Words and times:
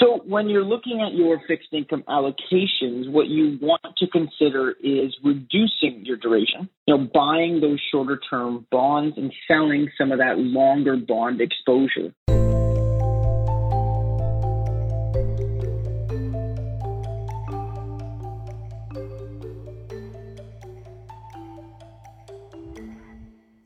So 0.00 0.22
when 0.24 0.48
you're 0.48 0.64
looking 0.64 1.02
at 1.02 1.14
your 1.14 1.40
fixed 1.48 1.70
income 1.72 2.04
allocations, 2.08 3.10
what 3.10 3.26
you 3.26 3.58
want 3.60 3.82
to 3.96 4.06
consider 4.06 4.76
is 4.80 5.12
reducing 5.24 6.04
your 6.04 6.16
duration, 6.16 6.70
you 6.86 6.96
know, 6.96 7.08
buying 7.12 7.60
those 7.60 7.80
shorter 7.90 8.20
term 8.30 8.64
bonds 8.70 9.18
and 9.18 9.32
selling 9.48 9.90
some 9.98 10.12
of 10.12 10.18
that 10.18 10.38
longer 10.38 10.96
bond 10.96 11.40
exposure. 11.40 12.14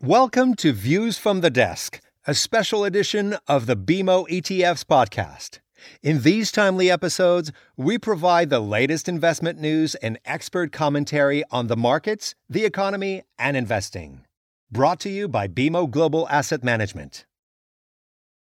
Welcome 0.00 0.54
to 0.54 0.72
Views 0.72 1.18
from 1.18 1.42
the 1.42 1.50
Desk, 1.50 2.00
a 2.26 2.32
special 2.32 2.84
edition 2.84 3.36
of 3.46 3.66
the 3.66 3.76
BMO 3.76 4.26
ETFs 4.30 4.86
podcast. 4.86 5.61
In 6.02 6.22
these 6.22 6.52
timely 6.52 6.90
episodes, 6.90 7.52
we 7.76 7.98
provide 7.98 8.50
the 8.50 8.60
latest 8.60 9.08
investment 9.08 9.60
news 9.60 9.94
and 9.96 10.18
expert 10.24 10.72
commentary 10.72 11.44
on 11.50 11.66
the 11.66 11.76
markets, 11.76 12.34
the 12.48 12.64
economy, 12.64 13.22
and 13.38 13.56
investing. 13.56 14.24
Brought 14.70 15.00
to 15.00 15.10
you 15.10 15.28
by 15.28 15.48
BMO 15.48 15.90
Global 15.90 16.28
Asset 16.28 16.64
Management. 16.64 17.26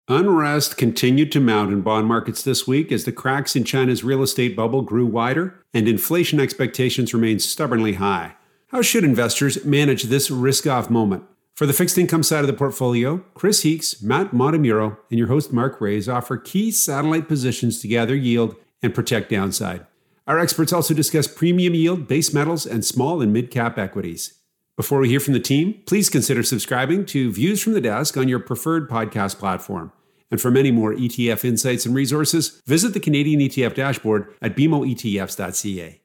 Unrest 0.08 0.76
continued 0.76 1.32
to 1.32 1.40
mount 1.40 1.72
in 1.72 1.80
bond 1.80 2.06
markets 2.06 2.42
this 2.42 2.66
week 2.66 2.92
as 2.92 3.04
the 3.04 3.12
cracks 3.12 3.56
in 3.56 3.64
China's 3.64 4.04
real 4.04 4.22
estate 4.22 4.54
bubble 4.54 4.82
grew 4.82 5.06
wider 5.06 5.64
and 5.72 5.88
inflation 5.88 6.38
expectations 6.38 7.14
remained 7.14 7.40
stubbornly 7.40 7.94
high. 7.94 8.34
How 8.68 8.82
should 8.82 9.04
investors 9.04 9.64
manage 9.64 10.04
this 10.04 10.30
risk 10.30 10.66
off 10.66 10.90
moment? 10.90 11.24
For 11.54 11.66
the 11.66 11.72
fixed 11.72 11.96
income 11.96 12.24
side 12.24 12.40
of 12.40 12.48
the 12.48 12.52
portfolio, 12.52 13.18
Chris 13.34 13.62
Heakes, 13.62 14.02
Matt 14.02 14.32
Montemurro, 14.32 14.96
and 15.08 15.18
your 15.20 15.28
host 15.28 15.52
Mark 15.52 15.80
Raes 15.80 16.08
offer 16.08 16.36
key 16.36 16.72
satellite 16.72 17.28
positions 17.28 17.80
to 17.80 17.86
gather 17.86 18.16
yield 18.16 18.56
and 18.82 18.92
protect 18.92 19.30
downside. 19.30 19.86
Our 20.26 20.40
experts 20.40 20.72
also 20.72 20.94
discuss 20.94 21.28
premium 21.28 21.74
yield, 21.74 22.08
base 22.08 22.34
metals, 22.34 22.66
and 22.66 22.84
small 22.84 23.22
and 23.22 23.32
mid 23.32 23.52
cap 23.52 23.78
equities. 23.78 24.40
Before 24.76 24.98
we 24.98 25.08
hear 25.08 25.20
from 25.20 25.34
the 25.34 25.38
team, 25.38 25.80
please 25.86 26.10
consider 26.10 26.42
subscribing 26.42 27.06
to 27.06 27.30
Views 27.30 27.62
from 27.62 27.74
the 27.74 27.80
Desk 27.80 28.16
on 28.16 28.26
your 28.26 28.40
preferred 28.40 28.90
podcast 28.90 29.38
platform. 29.38 29.92
And 30.32 30.40
for 30.40 30.50
many 30.50 30.72
more 30.72 30.92
ETF 30.92 31.44
insights 31.44 31.86
and 31.86 31.94
resources, 31.94 32.60
visit 32.66 32.94
the 32.94 33.00
Canadian 33.00 33.38
ETF 33.38 33.76
dashboard 33.76 34.34
at 34.42 34.56
bmoetfs.ca. 34.56 36.00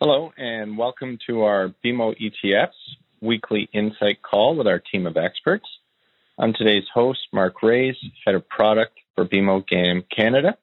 Hello, 0.00 0.32
and 0.36 0.76
welcome 0.76 1.16
to 1.28 1.42
our 1.42 1.72
BMO 1.84 2.16
ETFs 2.20 2.96
weekly 3.20 3.68
insight 3.72 4.22
call 4.22 4.56
with 4.56 4.66
our 4.66 4.78
team 4.78 5.06
of 5.06 5.16
experts. 5.16 5.66
I'm 6.38 6.52
today's 6.52 6.86
host, 6.92 7.20
Mark 7.32 7.62
Raes, 7.62 7.96
Head 8.24 8.34
of 8.34 8.48
Product 8.48 8.98
for 9.14 9.26
BMO 9.26 9.66
GAM 9.66 10.04
Canada. 10.14 10.56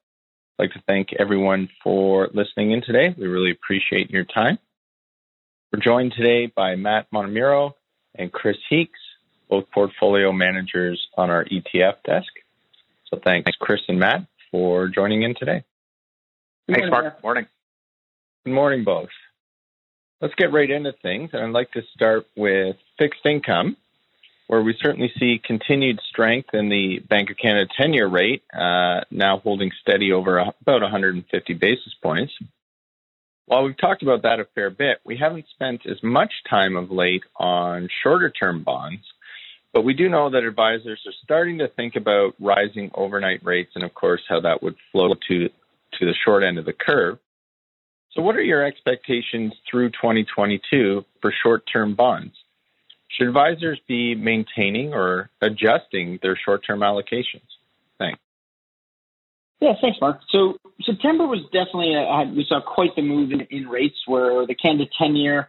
I'd 0.59 0.63
like 0.63 0.73
to 0.73 0.81
thank 0.87 1.13
everyone 1.19 1.69
for 1.83 2.29
listening 2.33 2.71
in 2.71 2.81
today. 2.81 3.13
We 3.17 3.27
really 3.27 3.51
appreciate 3.51 4.09
your 4.09 4.23
time. 4.23 4.57
We're 5.71 5.79
joined 5.79 6.13
today 6.13 6.47
by 6.47 6.75
Matt 6.75 7.11
Montemurro 7.11 7.73
and 8.15 8.31
Chris 8.31 8.57
Heakes, 8.69 8.99
both 9.49 9.69
portfolio 9.71 10.31
managers 10.31 11.07
on 11.15 11.29
our 11.29 11.45
ETF 11.45 12.01
desk. 12.05 12.31
So 13.05 13.19
thanks, 13.23 13.51
Chris 13.59 13.81
and 13.87 13.99
Matt, 13.99 14.25
for 14.49 14.87
joining 14.87 15.21
in 15.21 15.35
today. 15.35 15.63
Thanks, 16.67 16.89
Mark. 16.89 17.15
Good 17.15 17.23
Morning. 17.23 17.45
Good 18.45 18.53
morning, 18.53 18.83
both. 18.83 19.09
Let's 20.19 20.33
get 20.35 20.51
right 20.51 20.69
into 20.69 20.93
things. 20.93 21.31
And 21.33 21.43
I'd 21.43 21.51
like 21.51 21.71
to 21.73 21.83
start 21.93 22.25
with 22.35 22.75
fixed 22.97 23.25
income, 23.25 23.77
where 24.47 24.63
we 24.63 24.75
certainly 24.81 25.11
see 25.19 25.39
continued 25.43 25.99
strength 26.09 26.53
in 26.53 26.69
the 26.69 26.99
Bank 26.99 27.29
of 27.29 27.37
Canada 27.37 27.69
10 27.77 27.93
year 27.93 28.07
rate, 28.07 28.43
uh, 28.53 29.01
now 29.11 29.39
holding 29.39 29.71
steady 29.81 30.11
over 30.11 30.39
about 30.39 30.81
150 30.81 31.53
basis 31.53 31.93
points. 32.01 32.33
While 33.45 33.63
we've 33.63 33.77
talked 33.77 34.01
about 34.01 34.23
that 34.23 34.39
a 34.39 34.45
fair 34.55 34.69
bit, 34.69 34.99
we 35.05 35.17
haven't 35.17 35.45
spent 35.51 35.85
as 35.85 36.01
much 36.03 36.33
time 36.49 36.75
of 36.75 36.91
late 36.91 37.23
on 37.37 37.87
shorter 38.03 38.29
term 38.29 38.63
bonds, 38.63 39.03
but 39.71 39.83
we 39.83 39.93
do 39.93 40.09
know 40.09 40.29
that 40.31 40.43
advisors 40.43 41.01
are 41.05 41.13
starting 41.23 41.59
to 41.59 41.67
think 41.67 41.95
about 41.95 42.33
rising 42.39 42.89
overnight 42.95 43.45
rates 43.45 43.71
and, 43.75 43.83
of 43.83 43.93
course, 43.93 44.21
how 44.27 44.41
that 44.41 44.63
would 44.63 44.75
flow 44.91 45.13
to, 45.29 45.47
to 45.47 46.05
the 46.05 46.15
short 46.25 46.43
end 46.43 46.57
of 46.57 46.65
the 46.65 46.73
curve. 46.73 47.19
So, 48.11 48.21
what 48.21 48.35
are 48.35 48.43
your 48.43 48.65
expectations 48.65 49.53
through 49.69 49.89
2022 49.91 51.05
for 51.21 51.33
short 51.43 51.63
term 51.71 51.95
bonds? 51.95 52.33
Should 53.09 53.27
advisors 53.27 53.79
be 53.87 54.15
maintaining 54.15 54.93
or 54.93 55.29
adjusting 55.41 56.19
their 56.21 56.37
short 56.37 56.65
term 56.65 56.79
allocations? 56.79 57.47
Thanks. 57.97 58.19
Yeah, 59.59 59.73
thanks, 59.81 59.97
Mark. 59.99 60.19
So 60.29 60.57
September 60.83 61.25
was 61.25 61.41
definitely 61.45 61.95
a, 61.95 62.31
we 62.35 62.45
saw 62.47 62.61
quite 62.61 62.95
the 62.95 63.01
move 63.01 63.31
in, 63.31 63.41
in 63.49 63.67
rates 63.67 63.97
where 64.05 64.45
the 64.45 64.53
Canada 64.53 64.85
10 64.99 65.15
year 65.15 65.47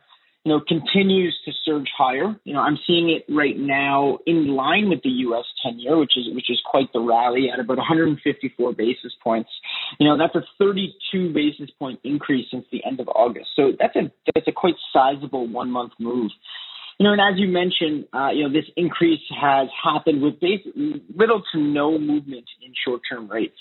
you 0.49 0.55
know, 0.55 0.61
continues 0.67 1.39
to 1.45 1.53
surge 1.65 1.91
higher. 1.97 2.35
You 2.45 2.55
know, 2.55 2.61
I'm 2.61 2.79
seeing 2.87 3.11
it 3.11 3.25
right 3.29 3.59
now 3.59 4.19
in 4.27 4.49
line 4.49 4.89
with 4.89 5.03
the 5.03 5.11
U.S. 5.11 5.45
10-year, 5.67 5.99
which 5.99 6.17
is 6.17 6.35
which 6.35 6.49
is 6.49 6.59
quite 6.65 6.91
the 6.95 7.01
rally 7.01 7.51
at 7.51 7.61
about 7.61 7.77
154 7.77 8.73
basis 8.73 9.13
points. 9.23 9.51
You 9.99 10.09
know, 10.09 10.19
that's 10.19 10.35
a 10.35 10.47
32 10.59 11.33
basis 11.33 11.71
point 11.79 12.01
increase 12.05 12.47
since 12.51 12.65
the 12.71 12.85
end 12.85 13.01
of 13.01 13.09
August. 13.09 13.49
So 13.57 13.73
that's 13.79 13.97
a 13.97 14.11
that's 14.35 14.49
a 14.49 14.53
quite 14.53 14.75
sizable 14.93 15.47
one-month 15.47 15.93
move. 15.99 16.31
You 16.99 17.05
know, 17.05 17.13
and 17.13 17.21
as 17.21 17.39
you 17.39 17.49
mentioned, 17.49 18.07
uh, 18.13 18.31
you 18.31 18.43
know, 18.43 18.53
this 18.53 18.69
increase 18.77 19.21
has 19.41 19.69
happened 19.83 20.21
with 20.21 20.41
basically 20.41 21.03
little 21.15 21.43
to 21.53 21.59
no 21.59 21.99
movement 21.99 22.47
in 22.61 22.73
short-term 22.85 23.29
rates. 23.29 23.59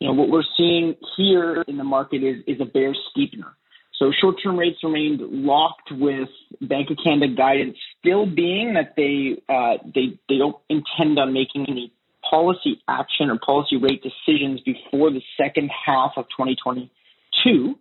You 0.00 0.08
know, 0.08 0.14
what 0.14 0.30
we're 0.30 0.42
seeing 0.56 0.96
here 1.16 1.62
in 1.68 1.76
the 1.76 1.84
market 1.84 2.22
is 2.24 2.42
is 2.46 2.60
a 2.60 2.64
bear 2.64 2.92
steepener. 2.92 3.52
So 4.00 4.10
short-term 4.18 4.58
rates 4.58 4.78
remained 4.82 5.20
locked 5.20 5.92
with 5.92 6.30
Bank 6.62 6.90
of 6.90 6.96
Canada 7.04 7.34
guidance 7.34 7.76
still 8.00 8.24
being 8.24 8.74
that 8.74 8.94
they 8.96 9.42
uh, 9.48 9.76
they 9.94 10.18
they 10.28 10.38
don't 10.38 10.56
intend 10.68 11.18
on 11.18 11.32
making 11.34 11.66
any 11.68 11.92
policy 12.30 12.80
action 12.88 13.28
or 13.30 13.38
policy 13.38 13.76
rate 13.76 14.02
decisions 14.02 14.60
before 14.60 15.10
the 15.10 15.22
second 15.36 15.70
half 15.86 16.12
of 16.16 16.26
2022. 16.36 17.74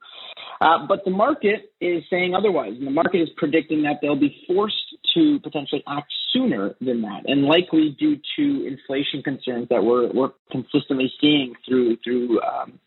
Uh, 0.61 0.85
but 0.87 1.05
the 1.05 1.11
market 1.11 1.71
is 1.79 2.03
saying 2.09 2.35
otherwise, 2.35 2.73
and 2.77 2.85
the 2.85 2.91
market 2.91 3.21
is 3.21 3.29
predicting 3.37 3.83
that 3.83 3.99
they'll 4.01 4.19
be 4.19 4.43
forced 4.45 4.75
to 5.13 5.39
potentially 5.39 5.83
act 5.87 6.11
sooner 6.33 6.75
than 6.81 7.01
that, 7.01 7.21
and 7.25 7.43
likely 7.43 7.95
due 7.97 8.17
to 8.35 8.67
inflation 8.67 9.23
concerns 9.23 9.67
that 9.69 9.83
we're 9.83 10.11
we're 10.11 10.31
consistently 10.51 11.11
seeing 11.21 11.53
through 11.65 11.95
through 12.03 12.41
um, 12.41 12.79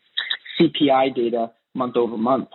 CPI 0.59 1.15
data 1.15 1.51
month 1.73 1.97
over 1.97 2.15
month. 2.15 2.49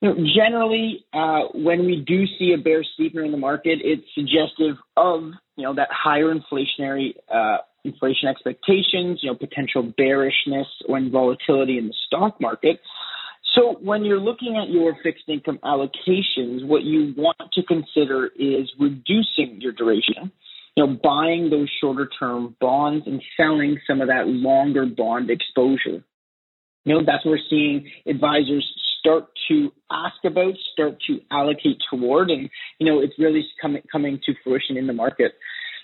You 0.00 0.08
know, 0.08 0.26
generally, 0.34 1.04
uh, 1.12 1.42
when 1.54 1.84
we 1.84 2.02
do 2.04 2.26
see 2.38 2.54
a 2.54 2.58
bear 2.58 2.82
steepener 2.82 3.24
in 3.24 3.32
the 3.32 3.38
market, 3.38 3.80
it's 3.82 4.02
suggestive 4.14 4.76
of 4.96 5.24
you 5.56 5.64
know 5.64 5.74
that 5.74 5.88
higher 5.90 6.34
inflationary 6.34 7.14
uh, 7.32 7.58
inflation 7.84 8.28
expectations, 8.28 9.20
you 9.22 9.30
know, 9.30 9.36
potential 9.36 9.82
bearishness 9.96 10.66
or 10.88 11.00
volatility 11.10 11.78
in 11.78 11.88
the 11.88 11.94
stock 12.06 12.40
market. 12.40 12.80
So 13.54 13.76
when 13.80 14.04
you're 14.04 14.20
looking 14.20 14.56
at 14.56 14.70
your 14.70 14.96
fixed 15.02 15.24
income 15.28 15.58
allocations, 15.64 16.64
what 16.66 16.82
you 16.84 17.12
want 17.16 17.36
to 17.52 17.62
consider 17.64 18.30
is 18.38 18.70
reducing 18.78 19.60
your 19.60 19.72
duration. 19.72 20.32
You 20.74 20.86
know, 20.86 20.98
buying 21.02 21.50
those 21.50 21.70
shorter 21.80 22.08
term 22.18 22.56
bonds 22.58 23.06
and 23.06 23.22
selling 23.36 23.78
some 23.86 24.00
of 24.00 24.08
that 24.08 24.26
longer 24.26 24.86
bond 24.86 25.28
exposure. 25.28 26.02
You 26.84 26.94
know, 26.94 27.02
that's 27.04 27.24
what 27.26 27.32
we're 27.32 27.38
seeing 27.50 27.90
advisors 28.06 28.66
start 28.98 29.26
to 29.48 29.70
ask 29.90 30.16
about, 30.24 30.54
start 30.72 30.96
to 31.08 31.20
allocate 31.30 31.78
toward, 31.90 32.30
and 32.30 32.48
you 32.78 32.86
know 32.86 33.00
it's 33.00 33.18
really 33.18 33.44
coming 33.60 33.82
coming 33.90 34.20
to 34.24 34.34
fruition 34.42 34.76
in 34.76 34.86
the 34.86 34.92
market. 34.92 35.32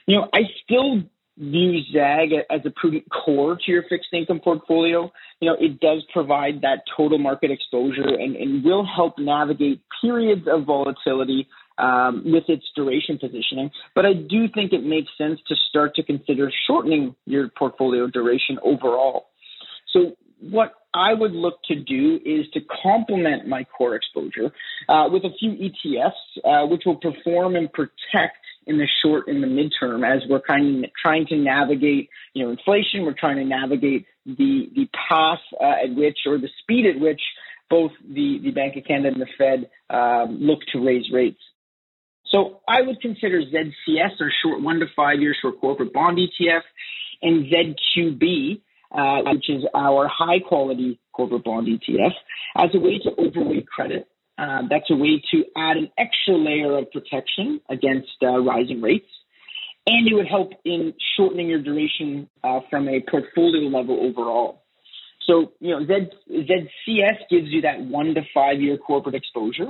You 0.06 0.16
know, 0.16 0.28
I 0.32 0.40
still 0.64 1.02
view 1.38 1.80
ZAG 1.92 2.32
as 2.50 2.60
a 2.64 2.70
prudent 2.70 3.04
core 3.10 3.56
to 3.56 3.70
your 3.70 3.84
fixed 3.88 4.12
income 4.12 4.40
portfolio. 4.40 5.10
You 5.40 5.50
know, 5.50 5.56
it 5.58 5.80
does 5.80 6.04
provide 6.12 6.62
that 6.62 6.82
total 6.96 7.18
market 7.18 7.50
exposure 7.50 8.08
and, 8.08 8.34
and 8.36 8.64
will 8.64 8.84
help 8.84 9.18
navigate 9.18 9.80
periods 10.00 10.46
of 10.50 10.64
volatility 10.64 11.48
um, 11.78 12.22
with 12.24 12.44
its 12.48 12.64
duration 12.74 13.18
positioning. 13.18 13.70
But 13.94 14.04
I 14.04 14.12
do 14.12 14.48
think 14.52 14.72
it 14.72 14.82
makes 14.84 15.10
sense 15.16 15.38
to 15.48 15.54
start 15.68 15.94
to 15.94 16.02
consider 16.02 16.50
shortening 16.66 17.14
your 17.24 17.48
portfolio 17.48 18.08
duration 18.08 18.58
overall. 18.62 19.26
So 19.92 20.16
what 20.40 20.74
I 20.94 21.14
would 21.14 21.32
look 21.32 21.62
to 21.64 21.76
do 21.76 22.18
is 22.24 22.46
to 22.54 22.60
complement 22.82 23.46
my 23.46 23.64
core 23.64 23.94
exposure 23.94 24.50
uh, 24.88 25.08
with 25.10 25.24
a 25.24 25.30
few 25.38 25.52
ETFs, 25.52 26.10
uh, 26.44 26.66
which 26.66 26.82
will 26.84 26.96
perform 26.96 27.56
and 27.56 27.72
protect 27.72 28.38
in 28.68 28.78
the 28.78 28.86
short 29.02 29.26
and 29.26 29.42
the 29.42 29.46
midterm 29.46 30.06
as 30.06 30.22
we're 30.28 30.40
kind 30.40 30.84
of 30.84 30.90
trying 31.00 31.26
to 31.26 31.36
navigate, 31.36 32.08
you 32.34 32.44
know, 32.44 32.50
inflation. 32.50 33.04
We're 33.04 33.18
trying 33.18 33.36
to 33.36 33.44
navigate 33.44 34.06
the 34.24 34.68
the 34.74 34.88
path 35.08 35.40
uh, 35.60 35.84
at 35.84 35.94
which 35.94 36.18
or 36.26 36.38
the 36.38 36.50
speed 36.62 36.86
at 36.86 37.00
which 37.00 37.20
both 37.70 37.92
the, 38.02 38.38
the 38.42 38.50
Bank 38.50 38.76
of 38.76 38.84
Canada 38.84 39.08
and 39.08 39.20
the 39.20 39.26
Fed 39.36 39.68
um, 39.90 40.38
look 40.40 40.60
to 40.72 40.84
raise 40.84 41.10
rates. 41.12 41.40
So 42.26 42.60
I 42.68 42.82
would 42.82 43.00
consider 43.00 43.42
ZCS, 43.42 44.20
our 44.20 44.30
short 44.42 44.62
one 44.62 44.80
to 44.80 44.86
five 44.94 45.20
year 45.20 45.34
short 45.40 45.60
corporate 45.60 45.92
bond 45.92 46.18
ETF, 46.18 46.62
and 47.22 47.46
ZQB 47.46 48.60
uh, 48.92 49.22
which 49.26 49.50
is 49.50 49.64
our 49.74 50.08
high 50.08 50.40
quality 50.40 50.98
corporate 51.12 51.44
bond 51.44 51.66
ETF, 51.66 52.12
as 52.56 52.70
a 52.74 52.78
way 52.78 52.98
to 52.98 53.10
overweight 53.18 53.66
credit. 53.66 54.08
Uh, 54.38 54.62
that's 54.70 54.88
a 54.90 54.94
way 54.94 55.20
to 55.32 55.44
add 55.56 55.76
an 55.76 55.90
extra 55.98 56.36
layer 56.36 56.78
of 56.78 56.90
protection 56.92 57.60
against 57.68 58.08
uh, 58.22 58.38
rising 58.38 58.80
rates. 58.80 59.08
And 59.86 60.06
it 60.06 60.14
would 60.14 60.28
help 60.28 60.52
in 60.64 60.94
shortening 61.16 61.48
your 61.48 61.60
duration 61.60 62.28
uh, 62.44 62.60
from 62.70 62.88
a 62.88 63.00
portfolio 63.10 63.68
level 63.68 63.98
overall. 64.00 64.62
So, 65.26 65.52
you 65.60 65.70
know, 65.70 65.84
Z, 65.84 66.10
ZCS 66.30 67.28
gives 67.30 67.48
you 67.48 67.62
that 67.62 67.80
one 67.80 68.14
to 68.14 68.22
five 68.32 68.60
year 68.60 68.78
corporate 68.78 69.14
exposure. 69.14 69.68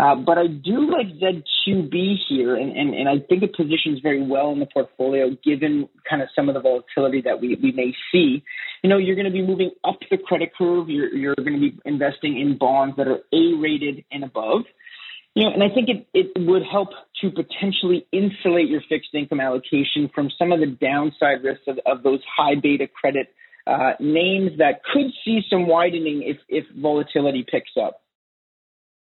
Uh, 0.00 0.14
but 0.14 0.38
I 0.38 0.46
do 0.46 0.90
like 0.90 1.08
ZQB 1.20 2.14
here, 2.26 2.56
and, 2.56 2.74
and, 2.74 2.94
and 2.94 3.06
I 3.06 3.18
think 3.28 3.42
it 3.42 3.54
positions 3.54 4.00
very 4.02 4.22
well 4.22 4.50
in 4.50 4.58
the 4.58 4.66
portfolio 4.66 5.36
given 5.44 5.90
kind 6.08 6.22
of 6.22 6.28
some 6.34 6.48
of 6.48 6.54
the 6.54 6.60
volatility 6.60 7.20
that 7.22 7.38
we, 7.38 7.58
we 7.62 7.72
may 7.72 7.92
see. 8.10 8.42
You 8.82 8.88
know, 8.88 8.96
you're 8.96 9.14
going 9.14 9.26
to 9.26 9.32
be 9.32 9.42
moving 9.42 9.72
up 9.84 9.98
the 10.10 10.16
credit 10.16 10.52
curve. 10.56 10.88
You're, 10.88 11.14
you're 11.14 11.34
going 11.34 11.52
to 11.52 11.60
be 11.60 11.78
investing 11.84 12.40
in 12.40 12.56
bonds 12.56 12.96
that 12.96 13.08
are 13.08 13.18
A 13.30 13.54
rated 13.60 14.02
and 14.10 14.24
above. 14.24 14.62
You 15.34 15.44
know, 15.44 15.52
and 15.52 15.62
I 15.62 15.68
think 15.68 15.90
it, 15.90 16.06
it 16.14 16.48
would 16.48 16.62
help 16.62 16.88
to 17.20 17.30
potentially 17.30 18.06
insulate 18.10 18.70
your 18.70 18.80
fixed 18.88 19.10
income 19.12 19.40
allocation 19.40 20.10
from 20.14 20.30
some 20.38 20.50
of 20.50 20.60
the 20.60 20.78
downside 20.80 21.44
risks 21.44 21.64
of, 21.68 21.78
of 21.84 22.02
those 22.02 22.20
high 22.24 22.54
beta 22.54 22.88
credit 22.88 23.34
uh, 23.66 23.92
names 24.00 24.52
that 24.56 24.80
could 24.82 25.12
see 25.26 25.42
some 25.50 25.66
widening 25.66 26.22
if, 26.24 26.38
if 26.48 26.64
volatility 26.74 27.44
picks 27.46 27.72
up. 27.78 28.00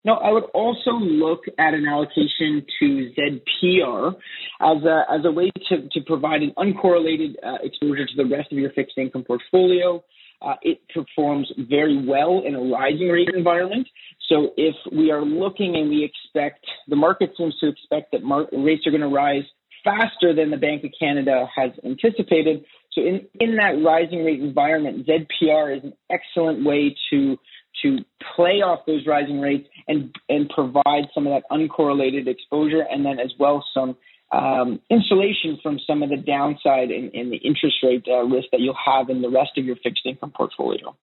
No, 0.08 0.14
I 0.14 0.30
would 0.30 0.44
also 0.54 0.92
look 0.92 1.40
at 1.58 1.74
an 1.74 1.86
allocation 1.86 2.64
to 2.80 3.12
ZPR 3.12 4.14
as 4.58 4.82
a, 4.82 5.02
as 5.12 5.20
a 5.26 5.30
way 5.30 5.50
to, 5.68 5.86
to 5.86 6.00
provide 6.06 6.40
an 6.40 6.54
uncorrelated 6.56 7.34
uh, 7.44 7.58
exposure 7.62 8.06
to 8.06 8.16
the 8.16 8.24
rest 8.24 8.50
of 8.50 8.56
your 8.56 8.72
fixed 8.72 8.96
income 8.96 9.22
portfolio. 9.22 10.02
Uh, 10.40 10.54
it 10.62 10.80
performs 10.94 11.52
very 11.68 12.02
well 12.08 12.42
in 12.46 12.54
a 12.54 12.58
rising 12.58 13.08
rate 13.08 13.28
environment. 13.36 13.86
So 14.30 14.52
if 14.56 14.74
we 14.90 15.10
are 15.10 15.22
looking 15.22 15.76
and 15.76 15.90
we 15.90 16.04
expect, 16.04 16.64
the 16.88 16.96
market 16.96 17.32
seems 17.36 17.54
to 17.58 17.68
expect 17.68 18.12
that 18.12 18.22
mar- 18.22 18.48
rates 18.50 18.86
are 18.86 18.90
going 18.90 19.02
to 19.02 19.14
rise 19.14 19.44
faster 19.84 20.34
than 20.34 20.50
the 20.50 20.56
Bank 20.56 20.84
of 20.84 20.90
Canada 20.98 21.44
has 21.54 21.72
anticipated. 21.84 22.64
So 22.92 23.02
in, 23.02 23.26
in 23.40 23.56
that 23.56 23.84
rising 23.84 24.24
rate 24.24 24.40
environment, 24.40 25.06
ZPR 25.06 25.76
is 25.76 25.84
an 25.84 25.92
excellent 26.10 26.64
way 26.64 26.96
to 27.10 27.36
to 27.82 27.98
play 28.34 28.62
off 28.62 28.80
those 28.86 29.06
rising 29.06 29.40
rates 29.40 29.68
and 29.86 30.14
and 30.28 30.48
provide 30.50 31.08
some 31.14 31.26
of 31.26 31.32
that 31.32 31.44
uncorrelated 31.50 32.26
exposure, 32.26 32.84
and 32.90 33.04
then 33.04 33.18
as 33.18 33.32
well 33.38 33.64
some 33.72 33.96
um, 34.30 34.80
insulation 34.90 35.58
from 35.62 35.78
some 35.86 36.02
of 36.02 36.10
the 36.10 36.16
downside 36.16 36.90
in, 36.90 37.10
in 37.14 37.30
the 37.30 37.36
interest 37.36 37.76
rate 37.82 38.04
uh, 38.08 38.22
risk 38.24 38.48
that 38.52 38.60
you'll 38.60 38.76
have 38.84 39.08
in 39.08 39.22
the 39.22 39.30
rest 39.30 39.52
of 39.56 39.64
your 39.64 39.76
fixed 39.76 40.04
income 40.04 40.32
portfolio. 40.36 40.94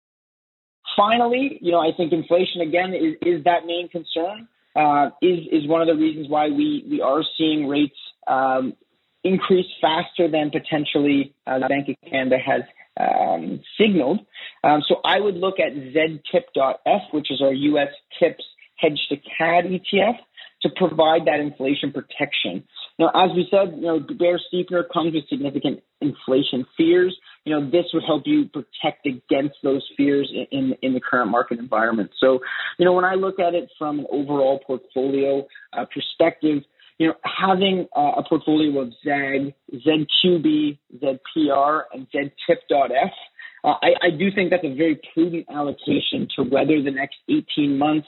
Finally, 0.95 1.57
you 1.61 1.71
know, 1.71 1.79
I 1.79 1.91
think 1.95 2.13
inflation 2.13 2.61
again 2.61 2.93
is, 2.93 3.15
is 3.21 3.43
that 3.45 3.65
main 3.65 3.89
concern. 3.89 4.47
Uh, 4.75 5.09
is 5.21 5.39
is 5.51 5.67
one 5.67 5.81
of 5.81 5.87
the 5.87 5.95
reasons 5.95 6.27
why 6.29 6.49
we 6.49 6.85
we 6.89 7.01
are 7.01 7.23
seeing 7.37 7.67
rates 7.67 7.95
um, 8.27 8.73
increase 9.23 9.65
faster 9.81 10.29
than 10.29 10.51
potentially 10.51 11.33
uh, 11.47 11.59
the 11.59 11.67
Bank 11.67 11.87
of 11.89 11.95
Canada 12.09 12.37
has 12.37 12.61
um, 12.99 13.61
signaled. 13.79 14.19
Um, 14.63 14.81
so 14.87 14.95
I 15.03 15.19
would 15.19 15.35
look 15.35 15.55
at 15.59 15.73
ZTIP.F, 15.73 17.01
which 17.11 17.31
is 17.31 17.41
our 17.41 17.53
U.S. 17.53 17.89
TIPS 18.19 18.43
hedge 18.77 18.99
to 19.09 19.17
CAD 19.17 19.65
ETF, 19.65 20.17
to 20.61 20.69
provide 20.75 21.25
that 21.25 21.39
inflation 21.39 21.91
protection. 21.91 22.63
Now, 22.97 23.11
as 23.13 23.35
we 23.35 23.47
said, 23.51 23.75
you 23.75 23.81
know, 23.81 23.99
bear 23.99 24.39
steepener 24.39 24.83
comes 24.91 25.13
with 25.13 25.27
significant 25.29 25.83
inflation 26.01 26.65
fears. 26.77 27.15
You 27.43 27.53
know, 27.53 27.69
this 27.69 27.85
would 27.93 28.03
help 28.03 28.23
you 28.25 28.45
protect 28.45 29.05
against 29.05 29.55
those 29.63 29.85
fears 29.97 30.31
in, 30.51 30.75
in, 30.81 30.93
the 30.93 31.01
current 31.01 31.29
market 31.29 31.59
environment. 31.59 32.11
So, 32.19 32.39
you 32.79 32.85
know, 32.85 32.93
when 32.93 33.05
I 33.05 33.15
look 33.15 33.39
at 33.39 33.53
it 33.53 33.69
from 33.77 33.99
an 33.99 34.07
overall 34.09 34.59
portfolio 34.65 35.45
uh, 35.73 35.85
perspective, 35.93 36.63
you 36.97 37.07
know, 37.07 37.13
having 37.23 37.87
uh, 37.95 38.13
a 38.17 38.23
portfolio 38.27 38.79
of 38.81 38.93
ZAG, 39.03 39.53
ZQB, 39.73 40.77
ZPR, 41.01 41.81
and 41.93 42.07
ZTIP.F, 42.13 43.11
uh, 43.63 43.73
I, 43.81 43.93
I 44.01 44.09
do 44.11 44.31
think 44.31 44.51
that's 44.51 44.63
a 44.63 44.75
very 44.75 44.99
prudent 45.13 45.47
allocation 45.49 46.27
to 46.35 46.43
weather 46.43 46.81
the 46.81 46.91
next 46.91 47.17
18 47.29 47.77
months, 47.77 48.07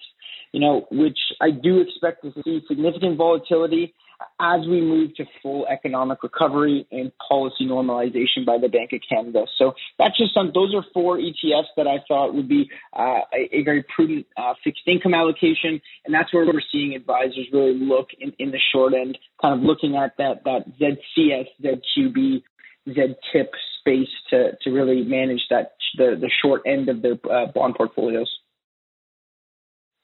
you 0.52 0.60
know, 0.60 0.88
which 0.92 1.18
I 1.42 1.52
do 1.52 1.82
expect 1.82 2.24
to 2.24 2.34
see 2.44 2.62
significant 2.68 3.18
volatility 3.18 3.94
as 4.40 4.62
we 4.68 4.82
move 4.82 5.16
to 5.16 5.26
full 5.42 5.68
economic 5.68 6.24
recovery 6.24 6.88
and 6.92 7.12
policy 7.28 7.66
normalization 7.66 8.46
by 8.46 8.58
the 8.58 8.68
Bank 8.68 8.92
of 8.94 9.02
Canada. 9.08 9.46
So 9.58 9.74
that's 10.00 10.18
just 10.18 10.34
some, 10.34 10.52
those 10.54 10.74
are 10.74 10.84
four 10.94 11.18
ETFs 11.18 11.68
that 11.76 11.88
I 11.88 11.98
thought 12.08 12.34
would 12.34 12.48
be 12.48 12.70
uh, 12.94 13.22
a, 13.34 13.58
a, 13.58 13.64
very 13.64 13.84
prudent 13.84 14.26
uh, 14.36 14.54
fixed 14.64 14.84
income 14.88 15.14
allocation. 15.14 15.82
And 16.06 16.14
that's 16.14 16.34
where 16.34 16.46
we're 16.46 16.62
seeing 16.72 16.96
advisors 16.96 17.48
really 17.52 17.74
look 17.74 18.10
in, 18.20 18.34
in 18.40 18.52
the 18.52 18.60
short 18.72 18.94
end, 18.94 19.18
kind 19.42 19.60
of 19.60 19.66
looking 19.66 19.96
at 19.96 20.18
that, 20.18 20.44
that 20.46 20.66
ZCS, 20.80 21.48
ZQB, 21.64 22.44
ZTIP 22.88 23.50
space 23.80 24.10
to, 24.30 24.52
to 24.64 24.72
really 24.72 25.04
manage 25.04 25.42
that, 25.50 25.74
the, 25.98 26.18
the 26.20 26.32
short 26.42 26.62
end 26.66 26.90
of 26.90 27.02
their 27.02 27.18
uh, 27.32 27.48
bond 27.54 27.76
portfolios. 27.76 28.30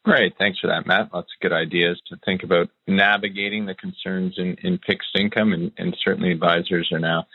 Great. 0.04 0.34
Thanks 0.38 0.60
for 0.60 0.68
that, 0.68 0.86
Matt. 0.86 1.14
Lots 1.14 1.32
of 1.34 1.42
good 1.42 1.54
ideas 1.54 2.02
to 2.10 2.18
think 2.26 2.44
about 2.44 2.70
navigating 2.88 3.66
the 3.66 3.74
concerns 3.74 4.36
in, 4.38 4.58
in 4.62 4.78
fixed 4.86 5.18
income. 5.18 5.54
And, 5.54 5.72
and 5.78 5.96
certainly 6.04 6.32
advisors 6.32 6.90
are 6.92 7.00
now 7.00 7.26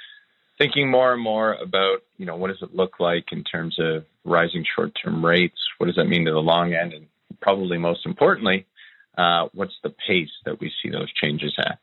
thinking 0.58 0.90
more 0.90 1.14
and 1.14 1.22
more 1.22 1.54
about, 1.54 2.02
you 2.18 2.26
know, 2.26 2.36
what 2.36 2.48
does 2.48 2.60
it 2.60 2.74
look 2.74 3.00
like 3.00 3.32
in 3.32 3.42
terms 3.42 3.76
of 3.78 4.04
rising 4.24 4.66
short-term 4.76 5.24
rates? 5.24 5.58
What 5.78 5.86
does 5.86 5.96
that 5.96 6.04
mean 6.04 6.26
to 6.26 6.32
the 6.32 6.38
long 6.40 6.74
end? 6.74 6.92
And 6.92 7.06
probably 7.40 7.78
most 7.78 8.04
importantly, 8.04 8.66
uh, 9.16 9.48
what's 9.54 9.78
the 9.82 9.94
pace 10.06 10.30
that 10.44 10.60
we 10.60 10.70
see 10.82 10.90
those 10.90 11.10
changes 11.12 11.54
at? 11.58 11.78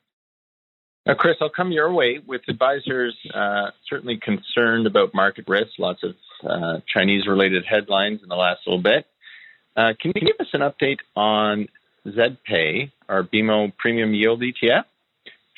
Now, 1.07 1.15
Chris, 1.15 1.37
I'll 1.41 1.49
come 1.49 1.71
your 1.71 1.91
way 1.93 2.19
with 2.25 2.41
advisors 2.47 3.15
uh, 3.33 3.71
certainly 3.89 4.17
concerned 4.17 4.85
about 4.85 5.15
market 5.15 5.45
risk. 5.47 5.79
Lots 5.79 6.03
of 6.03 6.15
uh, 6.47 6.79
Chinese-related 6.91 7.63
headlines 7.67 8.21
in 8.21 8.29
the 8.29 8.35
last 8.35 8.61
little 8.67 8.81
bit. 8.81 9.07
Uh, 9.75 9.93
can 9.99 10.13
you 10.15 10.21
give 10.21 10.37
us 10.39 10.47
an 10.53 10.61
update 10.61 10.99
on 11.15 11.67
ZPay, 12.07 12.91
our 13.09 13.23
BMO 13.23 13.75
Premium 13.77 14.13
Yield 14.13 14.41
ETF? 14.41 14.85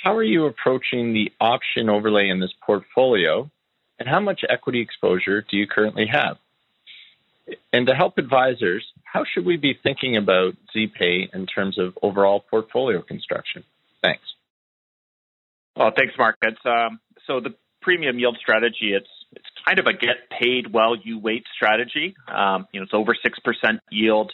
How 0.03 0.15
are 0.15 0.23
you 0.23 0.45
approaching 0.45 1.13
the 1.13 1.31
option 1.39 1.89
overlay 1.89 2.29
in 2.29 2.39
this 2.39 2.53
portfolio, 2.65 3.49
and 3.99 4.07
how 4.07 4.19
much 4.19 4.41
equity 4.47 4.81
exposure 4.81 5.41
do 5.41 5.57
you 5.57 5.67
currently 5.67 6.07
have? 6.07 6.37
And 7.71 7.87
to 7.87 7.93
help 7.93 8.17
advisors, 8.17 8.85
how 9.03 9.23
should 9.23 9.45
we 9.45 9.57
be 9.57 9.77
thinking 9.81 10.17
about 10.17 10.55
ZPay 10.75 11.33
in 11.33 11.45
terms 11.45 11.77
of 11.77 11.97
overall 12.01 12.39
portfolio 12.39 13.01
construction? 13.01 13.63
Thanks. 14.01 14.23
Well, 15.75 15.91
thanks, 15.95 16.13
Mark. 16.17 16.37
Um, 16.65 16.99
so 17.25 17.39
the 17.39 17.53
premium 17.81 18.19
yield 18.19 18.37
strategy, 18.41 18.93
it's 18.93 19.07
it's 19.33 19.45
kind 19.65 19.79
of 19.79 19.85
a 19.85 19.93
get 19.93 20.29
paid 20.29 20.71
while 20.71 20.95
you 20.95 21.19
wait 21.19 21.43
strategy. 21.55 22.15
Um, 22.27 22.67
you 22.71 22.79
know, 22.79 22.85
it's 22.85 22.93
over 22.93 23.15
six 23.21 23.39
percent 23.39 23.81
yield. 23.91 24.31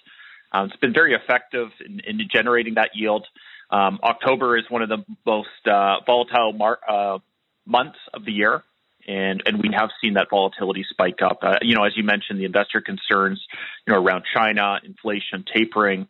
Um, 0.52 0.68
it's 0.68 0.76
been 0.78 0.94
very 0.94 1.14
effective 1.14 1.70
in, 1.84 2.00
in 2.02 2.20
generating 2.32 2.76
that 2.76 2.92
yield. 2.94 3.26
Um, 3.72 4.00
October 4.04 4.58
is 4.58 4.66
one 4.70 4.84
of 4.84 4.90
the 4.90 5.04
most 5.26 5.50
uh, 5.66 5.98
volatile 6.06 6.54
mar- 6.54 6.80
uh, 6.88 7.18
months 7.66 7.98
of 8.14 8.24
the 8.26 8.32
year, 8.32 8.64
and 9.08 9.42
and 9.46 9.62
we 9.62 9.72
have 9.76 9.90
seen 10.02 10.14
that 10.14 10.28
volatility 10.30 10.86
spike 10.90 11.22
up. 11.24 11.40
Uh, 11.42 11.58
you 11.62 11.76
know, 11.76 11.84
as 11.84 11.94
you 11.96 12.04
mentioned, 12.04 12.40
the 12.40 12.46
investor 12.46 12.82
concerns, 12.82 13.44
you 13.88 13.94
know, 13.94 14.02
around 14.02 14.24
China, 14.32 14.80
inflation, 14.84 15.44
tapering, 15.52 16.08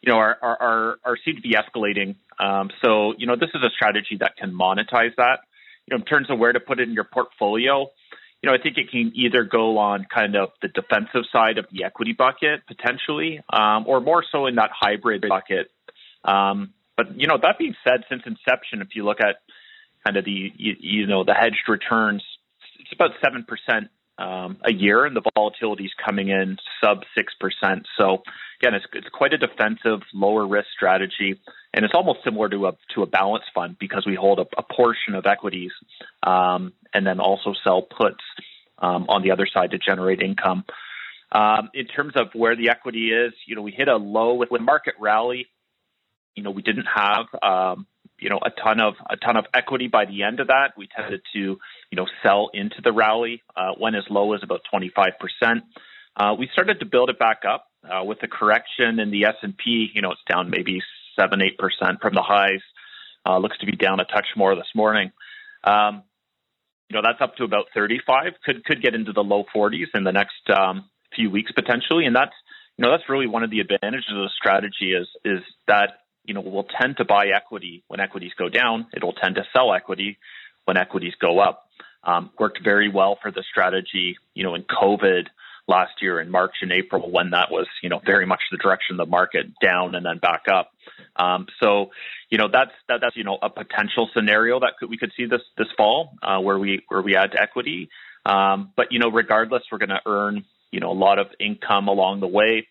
you 0.00 0.12
know, 0.12 0.18
are 0.18 0.38
are 0.40 0.62
are, 0.62 0.98
are 1.04 1.18
seem 1.24 1.36
to 1.36 1.42
be 1.42 1.54
escalating. 1.54 2.16
Um, 2.38 2.70
so, 2.82 3.14
you 3.18 3.26
know, 3.26 3.36
this 3.36 3.50
is 3.54 3.62
a 3.62 3.70
strategy 3.70 4.16
that 4.20 4.36
can 4.36 4.52
monetize 4.52 5.14
that. 5.16 5.40
You 5.86 5.96
know, 5.96 5.96
in 5.96 6.04
terms 6.04 6.30
of 6.30 6.38
where 6.38 6.52
to 6.52 6.60
put 6.60 6.80
it 6.80 6.88
in 6.88 6.94
your 6.94 7.04
portfolio, 7.04 7.90
you 8.42 8.50
know, 8.50 8.54
I 8.54 8.60
think 8.60 8.76
it 8.76 8.90
can 8.90 9.12
either 9.14 9.44
go 9.44 9.78
on 9.78 10.06
kind 10.12 10.34
of 10.34 10.50
the 10.60 10.68
defensive 10.68 11.22
side 11.32 11.58
of 11.58 11.66
the 11.70 11.84
equity 11.84 12.12
bucket 12.12 12.66
potentially, 12.66 13.40
um, 13.52 13.84
or 13.86 14.00
more 14.00 14.24
so 14.30 14.46
in 14.46 14.56
that 14.56 14.70
hybrid 14.74 15.24
bucket. 15.28 15.70
Um, 16.24 16.74
but 16.96 17.18
you 17.18 17.28
know, 17.28 17.38
that 17.40 17.58
being 17.58 17.74
said, 17.84 18.04
since 18.08 18.22
inception, 18.26 18.82
if 18.82 18.88
you 18.94 19.04
look 19.04 19.20
at 19.20 19.36
kind 20.04 20.16
of 20.16 20.24
the 20.24 20.52
you, 20.56 20.74
you 20.80 21.06
know 21.06 21.24
the 21.24 21.34
hedged 21.34 21.68
returns, 21.68 22.22
it's 22.80 22.92
about 22.92 23.10
seven 23.24 23.44
percent 23.44 23.90
um, 24.18 24.58
a 24.64 24.72
year, 24.72 25.04
and 25.04 25.14
the 25.14 25.22
volatility 25.34 25.84
is 25.84 25.92
coming 26.04 26.28
in 26.28 26.58
sub 26.82 27.02
six 27.14 27.32
percent. 27.38 27.86
So 27.96 28.22
again, 28.60 28.74
it's, 28.74 28.86
it's 28.92 29.08
quite 29.08 29.32
a 29.32 29.38
defensive, 29.38 30.00
lower 30.12 30.46
risk 30.46 30.68
strategy, 30.74 31.40
and 31.74 31.84
it's 31.84 31.94
almost 31.94 32.20
similar 32.24 32.48
to 32.48 32.66
a 32.66 32.72
to 32.94 33.02
a 33.02 33.06
balance 33.06 33.44
fund 33.54 33.76
because 33.78 34.04
we 34.06 34.14
hold 34.14 34.38
a, 34.38 34.46
a 34.58 34.62
portion 34.62 35.14
of 35.14 35.26
equities 35.26 35.72
um, 36.22 36.72
and 36.92 37.06
then 37.06 37.20
also 37.20 37.54
sell 37.64 37.82
puts 37.82 38.22
um, 38.78 39.06
on 39.08 39.22
the 39.22 39.30
other 39.30 39.46
side 39.46 39.70
to 39.70 39.78
generate 39.78 40.20
income. 40.20 40.64
Um, 41.30 41.70
in 41.72 41.86
terms 41.86 42.12
of 42.16 42.28
where 42.34 42.56
the 42.56 42.68
equity 42.68 43.10
is, 43.10 43.32
you 43.46 43.56
know, 43.56 43.62
we 43.62 43.72
hit 43.72 43.88
a 43.88 43.96
low 43.96 44.34
with 44.34 44.50
the 44.50 44.58
market 44.58 44.94
rally. 45.00 45.46
You 46.34 46.42
know, 46.42 46.50
we 46.50 46.60
didn't 46.60 46.86
have 46.94 47.26
um, 47.42 47.86
you 48.18 48.28
know 48.28 48.38
a 48.44 48.50
ton 48.50 48.80
of 48.80 48.94
a 49.08 49.16
ton 49.16 49.36
of 49.36 49.46
equity 49.54 49.88
by 49.88 50.04
the 50.04 50.22
end 50.22 50.40
of 50.40 50.48
that. 50.48 50.72
We 50.76 50.88
tended 50.94 51.22
to 51.32 51.38
you 51.38 51.96
know 51.96 52.06
sell 52.22 52.50
into 52.52 52.82
the 52.82 52.92
rally 52.92 53.42
uh, 53.56 53.72
when 53.78 53.94
as 53.94 54.04
low 54.10 54.34
as 54.34 54.40
about 54.42 54.60
25 54.70 55.12
percent. 55.18 55.64
Uh, 56.14 56.34
we 56.38 56.48
started 56.52 56.78
to 56.80 56.86
build 56.86 57.08
it 57.08 57.18
back 57.18 57.42
up 57.48 57.66
uh, 57.90 58.04
with 58.04 58.20
the 58.20 58.28
correction 58.28 58.98
in 58.98 59.10
the 59.10 59.24
S 59.24 59.36
and 59.42 59.56
P. 59.56 59.90
You 59.94 60.02
know, 60.02 60.12
it's 60.12 60.20
down 60.30 60.50
maybe 60.50 60.80
seven 61.18 61.42
eight 61.42 61.58
percent 61.58 62.00
from 62.00 62.14
the 62.14 62.22
highs. 62.22 62.62
Uh, 63.24 63.38
looks 63.38 63.58
to 63.58 63.66
be 63.66 63.76
down 63.76 64.00
a 64.00 64.04
touch 64.04 64.26
more 64.36 64.54
this 64.56 64.70
morning. 64.74 65.12
Um, 65.62 66.02
you 66.88 66.96
know, 66.96 67.02
that's 67.04 67.20
up 67.20 67.36
to 67.36 67.44
about 67.44 67.66
35. 67.74 68.32
Could 68.44 68.64
could 68.64 68.82
get 68.82 68.94
into 68.94 69.12
the 69.12 69.22
low 69.22 69.44
40s 69.54 69.86
in 69.94 70.04
the 70.04 70.12
next 70.12 70.50
um, 70.54 70.90
few 71.14 71.30
weeks 71.30 71.52
potentially, 71.52 72.06
and 72.06 72.14
that's 72.14 72.34
you 72.76 72.84
know 72.84 72.90
that's 72.90 73.08
really 73.08 73.26
one 73.26 73.42
of 73.42 73.50
the 73.50 73.60
advantages 73.60 74.10
of 74.10 74.16
the 74.16 74.30
strategy 74.36 74.92
is 74.92 75.08
is 75.24 75.40
that 75.68 76.02
you 76.24 76.34
know, 76.34 76.40
we'll 76.40 76.66
tend 76.80 76.96
to 76.98 77.04
buy 77.04 77.28
equity 77.34 77.82
when 77.88 78.00
equities 78.00 78.32
go 78.38 78.48
down. 78.48 78.86
It'll 78.94 79.12
tend 79.12 79.36
to 79.36 79.44
sell 79.52 79.74
equity 79.74 80.18
when 80.64 80.76
equities 80.76 81.14
go 81.20 81.40
up. 81.40 81.66
Um, 82.04 82.30
worked 82.38 82.60
very 82.62 82.88
well 82.88 83.18
for 83.20 83.30
the 83.30 83.44
strategy, 83.48 84.16
you 84.34 84.42
know, 84.42 84.54
in 84.54 84.64
COVID 84.64 85.26
last 85.68 85.92
year 86.00 86.20
in 86.20 86.30
March 86.30 86.56
and 86.62 86.72
April 86.72 87.10
when 87.10 87.30
that 87.30 87.50
was, 87.50 87.66
you 87.82 87.88
know, 87.88 88.00
very 88.04 88.26
much 88.26 88.40
the 88.50 88.58
direction 88.58 88.98
of 88.98 89.06
the 89.06 89.10
market 89.10 89.46
down 89.60 89.94
and 89.94 90.04
then 90.04 90.18
back 90.18 90.44
up. 90.52 90.72
Um, 91.16 91.46
so, 91.62 91.90
you 92.30 92.38
know, 92.38 92.48
that's 92.52 92.72
that, 92.88 93.00
that's 93.00 93.16
you 93.16 93.24
know 93.24 93.38
a 93.40 93.50
potential 93.50 94.08
scenario 94.14 94.60
that 94.60 94.74
could, 94.78 94.90
we 94.90 94.96
could 94.96 95.12
see 95.16 95.26
this 95.26 95.42
this 95.56 95.68
fall 95.76 96.14
uh, 96.22 96.40
where 96.40 96.58
we 96.58 96.82
where 96.88 97.02
we 97.02 97.16
add 97.16 97.32
to 97.32 97.40
equity. 97.40 97.90
Um, 98.24 98.72
but 98.76 98.90
you 98.90 98.98
know, 98.98 99.10
regardless, 99.10 99.62
we're 99.70 99.78
going 99.78 99.90
to 99.90 100.00
earn 100.06 100.44
you 100.70 100.80
know 100.80 100.90
a 100.90 100.94
lot 100.94 101.18
of 101.18 101.28
income 101.38 101.88
along 101.88 102.20
the 102.20 102.28
way. 102.28 102.66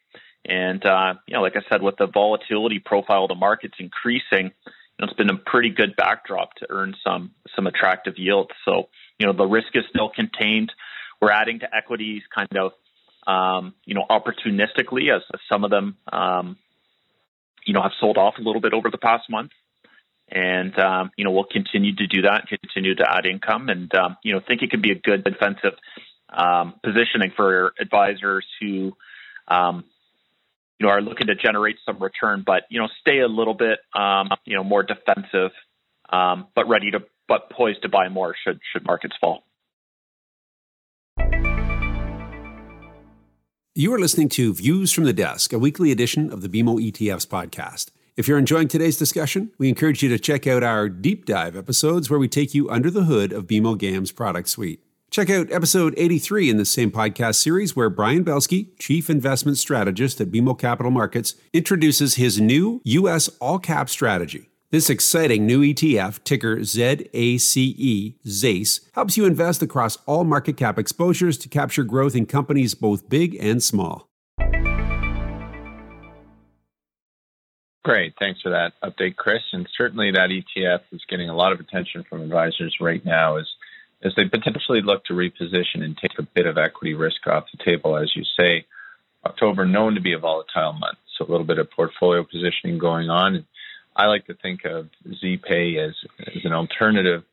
And 0.45 0.83
uh, 0.85 1.13
you 1.27 1.35
know, 1.35 1.41
like 1.41 1.55
I 1.55 1.61
said, 1.69 1.81
with 1.81 1.97
the 1.97 2.07
volatility 2.07 2.79
profile 2.79 3.25
of 3.25 3.29
the 3.29 3.35
markets 3.35 3.75
increasing, 3.79 4.51
you 4.55 4.99
know, 4.99 5.05
it's 5.05 5.13
been 5.13 5.29
a 5.29 5.37
pretty 5.37 5.69
good 5.69 5.95
backdrop 5.95 6.55
to 6.55 6.67
earn 6.69 6.95
some 7.03 7.31
some 7.55 7.67
attractive 7.67 8.15
yields. 8.17 8.49
So 8.65 8.89
you 9.19 9.27
know, 9.27 9.33
the 9.33 9.45
risk 9.45 9.67
is 9.75 9.83
still 9.89 10.09
contained. 10.09 10.71
We're 11.21 11.31
adding 11.31 11.59
to 11.59 11.75
equities 11.75 12.23
kind 12.35 12.57
of 12.57 12.71
um, 13.27 13.73
you 13.85 13.93
know 13.93 14.05
opportunistically 14.09 15.15
as, 15.15 15.21
as 15.33 15.39
some 15.51 15.63
of 15.63 15.71
them 15.71 15.97
um, 16.11 16.57
you 17.65 17.73
know 17.73 17.81
have 17.81 17.91
sold 17.99 18.17
off 18.17 18.35
a 18.37 18.41
little 18.41 18.61
bit 18.61 18.73
over 18.73 18.89
the 18.89 18.97
past 18.97 19.29
month. 19.29 19.51
And 20.33 20.77
um, 20.79 21.11
you 21.17 21.25
know 21.25 21.31
we'll 21.31 21.43
continue 21.43 21.95
to 21.95 22.07
do 22.07 22.21
that, 22.21 22.47
continue 22.47 22.95
to 22.95 23.05
add 23.09 23.25
income, 23.25 23.69
and 23.69 23.93
um, 23.95 24.17
you 24.23 24.33
know 24.33 24.41
think 24.45 24.61
it 24.61 24.71
could 24.71 24.81
be 24.81 24.91
a 24.91 24.95
good 24.95 25.23
defensive 25.23 25.73
um, 26.29 26.75
positioning 26.83 27.33
for 27.35 27.73
advisors 27.79 28.45
who 28.61 28.93
um, 29.47 29.83
you 30.81 30.87
know, 30.87 30.93
are 30.93 31.01
looking 31.01 31.27
to 31.27 31.35
generate 31.35 31.77
some 31.85 32.01
return, 32.01 32.43
but 32.43 32.63
you 32.71 32.79
know, 32.79 32.87
stay 33.01 33.19
a 33.19 33.27
little 33.27 33.53
bit, 33.53 33.79
um, 33.93 34.29
you 34.45 34.55
know, 34.55 34.63
more 34.63 34.81
defensive, 34.81 35.51
um, 36.09 36.47
but 36.55 36.67
ready 36.67 36.89
to, 36.89 37.03
but 37.27 37.51
poised 37.51 37.83
to 37.83 37.89
buy 37.89 38.09
more 38.09 38.33
should 38.43 38.59
should 38.73 38.83
markets 38.83 39.15
fall. 39.21 39.43
You 43.73 43.93
are 43.93 43.99
listening 43.99 44.27
to 44.31 44.53
Views 44.53 44.91
from 44.91 45.05
the 45.05 45.13
Desk, 45.13 45.53
a 45.53 45.57
weekly 45.57 45.93
edition 45.93 46.29
of 46.29 46.41
the 46.41 46.49
BMO 46.49 46.91
ETFs 46.91 47.25
podcast. 47.25 47.91
If 48.17 48.27
you're 48.27 48.37
enjoying 48.37 48.67
today's 48.67 48.97
discussion, 48.97 49.51
we 49.57 49.69
encourage 49.69 50.03
you 50.03 50.09
to 50.09 50.19
check 50.19 50.45
out 50.45 50.61
our 50.61 50.89
deep 50.89 51.23
dive 51.23 51.55
episodes 51.55 52.09
where 52.09 52.19
we 52.19 52.27
take 52.27 52.53
you 52.53 52.69
under 52.69 52.91
the 52.91 53.05
hood 53.05 53.31
of 53.31 53.47
BMO 53.47 53.77
GAM's 53.77 54.11
product 54.11 54.49
suite. 54.49 54.83
Check 55.09 55.29
out 55.29 55.49
episode 55.53 55.93
83 55.95 56.49
in 56.49 56.57
the 56.57 56.65
same 56.65 56.91
podcast 56.91 57.35
series 57.35 57.73
where 57.73 57.89
Brian 57.89 58.25
Belski, 58.25 58.77
Chief 58.77 59.09
Investment 59.09 59.57
Strategist 59.57 60.19
at 60.19 60.31
BMO 60.31 60.59
Capital 60.59 60.91
Markets, 60.91 61.35
introduces 61.53 62.15
his 62.15 62.41
new 62.41 62.81
U.S. 62.83 63.29
all 63.39 63.57
cap 63.57 63.89
strategy. 63.89 64.50
This 64.71 64.89
exciting 64.89 65.45
new 65.45 65.59
ETF, 65.63 66.23
ticker 66.23 66.63
ZACE, 66.63 68.13
ZACE, 68.25 68.79
helps 68.93 69.17
you 69.17 69.25
invest 69.25 69.61
across 69.61 69.97
all 70.05 70.23
market 70.23 70.55
cap 70.55 70.79
exposures 70.79 71.37
to 71.39 71.49
capture 71.49 71.83
growth 71.83 72.15
in 72.15 72.25
companies 72.25 72.73
both 72.73 73.09
big 73.09 73.35
and 73.37 73.61
small. 73.61 74.07
Great. 77.83 78.13
Thanks 78.17 78.39
for 78.39 78.51
that 78.51 78.71
update, 78.81 79.17
Chris. 79.17 79.41
And 79.51 79.67
certainly 79.75 80.09
that 80.11 80.29
ETF 80.29 80.83
is 80.93 81.01
getting 81.09 81.29
a 81.29 81.35
lot 81.35 81.51
of 81.51 81.59
attention 81.59 82.05
from 82.09 82.21
advisors 82.21 82.77
right 82.79 83.03
now 83.03 83.35
as 83.35 83.47
as 84.03 84.13
they 84.15 84.23
potentially 84.23 84.81
look 84.81 85.03
to 85.05 85.13
reposition 85.13 85.83
and 85.83 85.97
take 85.97 86.17
a 86.17 86.23
bit 86.23 86.45
of 86.45 86.57
equity 86.57 86.93
risk 86.93 87.27
off 87.27 87.43
the 87.51 87.61
table. 87.61 87.97
As 87.97 88.15
you 88.15 88.23
say, 88.39 88.65
October 89.25 89.65
known 89.65 89.95
to 89.95 90.01
be 90.01 90.13
a 90.13 90.17
volatile 90.17 90.71
month, 90.71 90.97
so 91.17 91.25
a 91.25 91.29
little 91.29 91.45
bit 91.45 91.59
of 91.59 91.69
portfolio 91.69 92.23
positioning 92.23 92.77
going 92.77 93.09
on. 93.09 93.45
I 93.95 94.05
like 94.05 94.25
to 94.27 94.33
think 94.35 94.65
of 94.65 94.89
ZPay 95.07 95.77
as, 95.77 95.95
as 96.19 96.45
an 96.45 96.53
alternative 96.53 97.23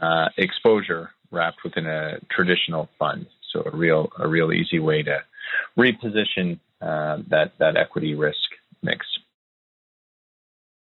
uh, 0.00 0.28
exposure 0.36 1.10
wrapped 1.30 1.64
within 1.64 1.86
a 1.86 2.18
traditional 2.30 2.88
fund. 2.98 3.26
So 3.52 3.62
a 3.72 3.76
real 3.76 4.10
a 4.18 4.28
real 4.28 4.52
easy 4.52 4.78
way 4.78 5.02
to 5.02 5.22
reposition 5.78 6.58
uh, 6.80 7.18
that 7.28 7.52
that 7.58 7.76
equity 7.76 8.14
risk 8.14 8.36
mix. 8.82 9.06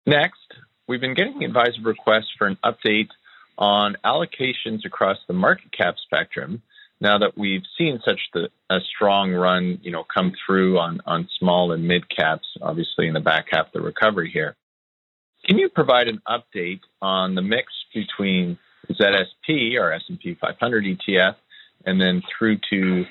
Next, 0.05 0.53
we've 0.87 1.01
been 1.01 1.13
getting 1.13 1.43
advisor 1.43 1.81
requests 1.83 2.31
for 2.37 2.47
an 2.47 2.57
update 2.63 3.09
on 3.57 3.97
allocations 4.05 4.85
across 4.85 5.17
the 5.27 5.33
market 5.33 5.71
cap 5.71 5.95
spectrum 6.03 6.61
now 7.03 7.17
that 7.17 7.37
we've 7.37 7.63
seen 7.77 7.99
such 8.05 8.19
the, 8.33 8.49
a 8.69 8.79
strong 8.95 9.33
run, 9.33 9.77
you 9.83 9.91
know, 9.91 10.05
come 10.05 10.31
through 10.45 10.79
on, 10.79 11.01
on 11.05 11.27
small 11.37 11.73
and 11.73 11.85
mid 11.85 12.09
caps, 12.09 12.47
obviously 12.61 13.07
in 13.07 13.13
the 13.13 13.19
back 13.19 13.47
half 13.51 13.67
of 13.67 13.73
the 13.73 13.81
recovery 13.81 14.31
here. 14.33 14.55
Can 15.45 15.57
you 15.57 15.69
provide 15.69 16.07
an 16.07 16.21
update 16.27 16.81
on 17.01 17.35
the 17.35 17.41
mix 17.41 17.71
between 17.93 18.57
ZSP, 18.91 19.77
or 19.77 19.91
S&P 19.93 20.35
500 20.39 20.85
ETF, 20.85 21.35
and 21.85 21.99
then 21.99 22.21
through 22.37 22.59
to 22.69 23.05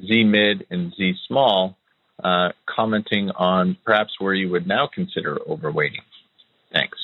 Z 0.00 0.24
mid 0.24 0.66
and 0.70 0.92
Z 0.94 1.14
small, 1.28 1.76
uh, 2.22 2.50
commenting 2.66 3.30
on 3.30 3.76
perhaps 3.84 4.12
where 4.18 4.34
you 4.34 4.50
would 4.50 4.66
now 4.66 4.88
consider 4.92 5.36
overweighting? 5.48 6.02
Thanks. 6.72 6.98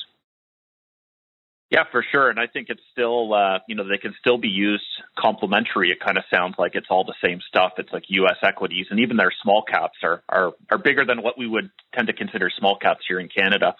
Yeah, 1.69 1.85
for 1.89 2.03
sure. 2.11 2.29
And 2.29 2.37
I 2.37 2.47
think 2.47 2.67
it's 2.69 2.81
still, 2.91 3.33
uh, 3.33 3.59
you 3.65 3.75
know, 3.75 3.87
they 3.87 3.97
can 3.97 4.13
still 4.19 4.37
be 4.37 4.49
used 4.49 4.83
complementary. 5.17 5.89
It 5.91 6.01
kind 6.01 6.17
of 6.17 6.25
sounds 6.29 6.55
like 6.57 6.75
it's 6.75 6.87
all 6.89 7.05
the 7.05 7.15
same 7.23 7.39
stuff. 7.47 7.73
It's 7.77 7.93
like 7.93 8.03
U.S. 8.09 8.35
equities, 8.43 8.87
and 8.89 8.99
even 8.99 9.15
their 9.15 9.31
small 9.41 9.63
caps 9.63 9.97
are 10.03 10.21
are, 10.27 10.51
are 10.69 10.77
bigger 10.77 11.05
than 11.05 11.21
what 11.21 11.37
we 11.37 11.47
would 11.47 11.69
tend 11.95 12.07
to 12.07 12.13
consider 12.13 12.49
small 12.49 12.77
caps 12.77 13.05
here 13.07 13.19
in 13.19 13.29
Canada. 13.29 13.75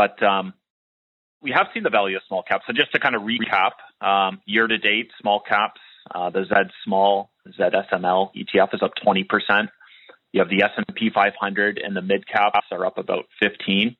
But 0.00 0.22
um, 0.22 0.54
we 1.42 1.50
have 1.50 1.66
seen 1.74 1.82
the 1.82 1.90
value 1.90 2.16
of 2.16 2.22
small 2.26 2.42
caps. 2.42 2.64
So 2.66 2.72
just 2.72 2.90
to 2.92 2.98
kind 2.98 3.14
of 3.14 3.22
recap, 3.22 3.72
um, 4.00 4.40
year 4.46 4.66
to 4.66 4.78
date, 4.78 5.10
small 5.20 5.40
caps, 5.40 5.80
uh, 6.14 6.30
the 6.30 6.44
Z 6.44 6.54
Small 6.84 7.30
ZSML 7.58 8.30
ETF 8.34 8.74
is 8.74 8.82
up 8.82 8.92
20 9.04 9.24
percent. 9.24 9.68
You 10.32 10.40
have 10.40 10.48
the 10.48 10.62
S&P 10.62 11.10
500 11.12 11.80
and 11.84 11.96
the 11.96 12.02
mid 12.02 12.26
caps 12.26 12.66
are 12.70 12.86
up 12.86 12.98
about 12.98 13.26
15 13.42 13.96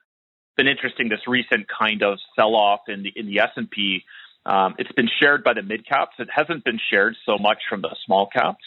been 0.57 0.67
interesting 0.67 1.09
this 1.09 1.27
recent 1.27 1.65
kind 1.67 2.03
of 2.03 2.19
sell 2.35 2.55
off 2.55 2.81
in 2.87 3.03
the 3.03 3.11
in 3.15 3.25
the 3.25 3.39
S 3.39 3.49
and 3.55 3.69
P. 3.69 4.03
Um, 4.45 4.75
it's 4.77 4.91
been 4.91 5.09
shared 5.19 5.43
by 5.43 5.53
the 5.53 5.63
mid 5.63 5.87
caps. 5.87 6.15
It 6.19 6.29
hasn't 6.33 6.63
been 6.63 6.79
shared 6.89 7.15
so 7.25 7.37
much 7.39 7.59
from 7.69 7.81
the 7.81 7.95
small 8.05 8.27
caps. 8.27 8.63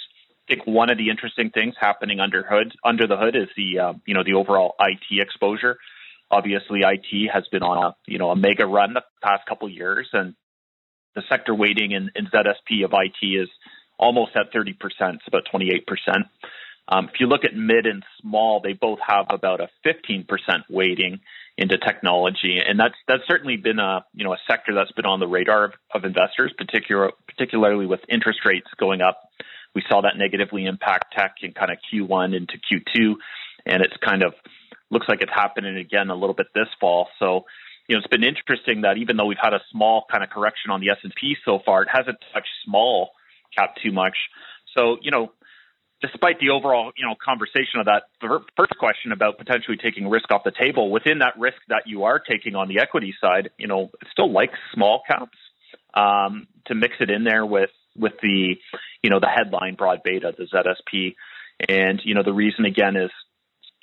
I 0.48 0.54
think 0.54 0.66
one 0.66 0.90
of 0.90 0.98
the 0.98 1.08
interesting 1.08 1.50
things 1.50 1.74
happening 1.80 2.20
under 2.20 2.42
hood 2.42 2.74
under 2.84 3.06
the 3.06 3.16
hood 3.16 3.36
is 3.36 3.48
the 3.56 3.78
uh, 3.78 3.92
you 4.06 4.14
know 4.14 4.24
the 4.24 4.34
overall 4.34 4.74
IT 4.80 5.20
exposure. 5.20 5.78
Obviously, 6.30 6.80
IT 6.80 7.30
has 7.32 7.44
been 7.52 7.62
on 7.62 7.84
a 7.84 7.96
you 8.06 8.18
know 8.18 8.30
a 8.30 8.36
mega 8.36 8.66
run 8.66 8.94
the 8.94 9.02
past 9.22 9.46
couple 9.46 9.68
years, 9.68 10.08
and 10.12 10.34
the 11.14 11.22
sector 11.28 11.54
weighting 11.54 11.92
in, 11.92 12.10
in 12.14 12.26
ZSP 12.26 12.84
of 12.84 12.92
IT 12.92 13.24
is 13.24 13.48
almost 13.98 14.32
at 14.36 14.52
30%, 14.52 14.74
it's 15.14 15.28
about 15.28 15.44
28%. 15.52 15.84
Um, 16.86 17.08
if 17.12 17.18
you 17.18 17.26
look 17.26 17.44
at 17.44 17.54
mid 17.54 17.86
and 17.86 18.02
small, 18.20 18.60
they 18.60 18.74
both 18.74 18.98
have 19.06 19.26
about 19.30 19.60
a 19.60 19.68
15% 19.86 20.26
weighting 20.68 21.20
into 21.56 21.78
technology, 21.78 22.58
and 22.66 22.78
that's 22.78 22.96
that's 23.08 23.22
certainly 23.26 23.56
been 23.56 23.78
a 23.78 24.04
you 24.12 24.24
know 24.24 24.34
a 24.34 24.38
sector 24.46 24.74
that's 24.74 24.92
been 24.92 25.06
on 25.06 25.20
the 25.20 25.26
radar 25.26 25.64
of, 25.64 25.72
of 25.94 26.04
investors, 26.04 26.52
particular, 26.58 27.12
particularly 27.26 27.86
with 27.86 28.00
interest 28.08 28.40
rates 28.44 28.66
going 28.76 29.00
up. 29.00 29.20
We 29.74 29.82
saw 29.88 30.02
that 30.02 30.18
negatively 30.18 30.66
impact 30.66 31.14
tech 31.16 31.36
in 31.40 31.52
kind 31.52 31.70
of 31.70 31.78
Q1 31.90 32.36
into 32.36 32.58
Q2, 32.58 33.14
and 33.64 33.82
it's 33.82 33.96
kind 34.04 34.22
of 34.22 34.34
looks 34.94 35.08
like 35.08 35.20
it's 35.20 35.32
happening 35.34 35.76
again 35.76 36.08
a 36.08 36.14
little 36.14 36.34
bit 36.34 36.46
this 36.54 36.68
fall. 36.80 37.08
So, 37.18 37.44
you 37.88 37.94
know, 37.94 37.98
it's 37.98 38.08
been 38.08 38.24
interesting 38.24 38.82
that 38.82 38.96
even 38.96 39.18
though 39.18 39.26
we've 39.26 39.36
had 39.42 39.52
a 39.52 39.60
small 39.70 40.04
kind 40.10 40.24
of 40.24 40.30
correction 40.30 40.70
on 40.70 40.80
the 40.80 40.90
S 40.90 40.98
and 41.02 41.12
P 41.20 41.36
so 41.44 41.58
far, 41.66 41.82
it 41.82 41.88
hasn't 41.92 42.16
touched 42.32 42.48
small 42.64 43.10
cap 43.54 43.74
too 43.82 43.92
much. 43.92 44.16
So, 44.74 44.96
you 45.02 45.10
know, 45.10 45.32
despite 46.00 46.38
the 46.38 46.50
overall 46.50 46.92
you 46.96 47.06
know 47.06 47.14
conversation 47.22 47.80
of 47.80 47.86
that 47.86 48.04
first 48.56 48.76
question 48.78 49.12
about 49.12 49.38
potentially 49.38 49.76
taking 49.76 50.08
risk 50.08 50.30
off 50.30 50.42
the 50.44 50.52
table, 50.52 50.90
within 50.90 51.18
that 51.18 51.38
risk 51.38 51.58
that 51.68 51.82
you 51.86 52.04
are 52.04 52.18
taking 52.18 52.54
on 52.54 52.68
the 52.68 52.80
equity 52.80 53.14
side, 53.20 53.50
you 53.58 53.66
know, 53.66 53.90
it 54.00 54.08
still 54.10 54.32
likes 54.32 54.58
small 54.72 55.02
caps 55.06 55.36
um, 55.94 56.46
to 56.66 56.74
mix 56.74 56.94
it 57.00 57.10
in 57.10 57.24
there 57.24 57.44
with 57.44 57.70
with 57.96 58.14
the 58.22 58.56
you 59.02 59.10
know 59.10 59.20
the 59.20 59.28
headline 59.28 59.74
broad 59.74 60.02
beta, 60.02 60.34
the 60.36 60.44
ZSP, 60.44 61.14
and 61.68 62.00
you 62.04 62.14
know 62.14 62.22
the 62.22 62.32
reason 62.32 62.64
again 62.64 62.96
is 62.96 63.10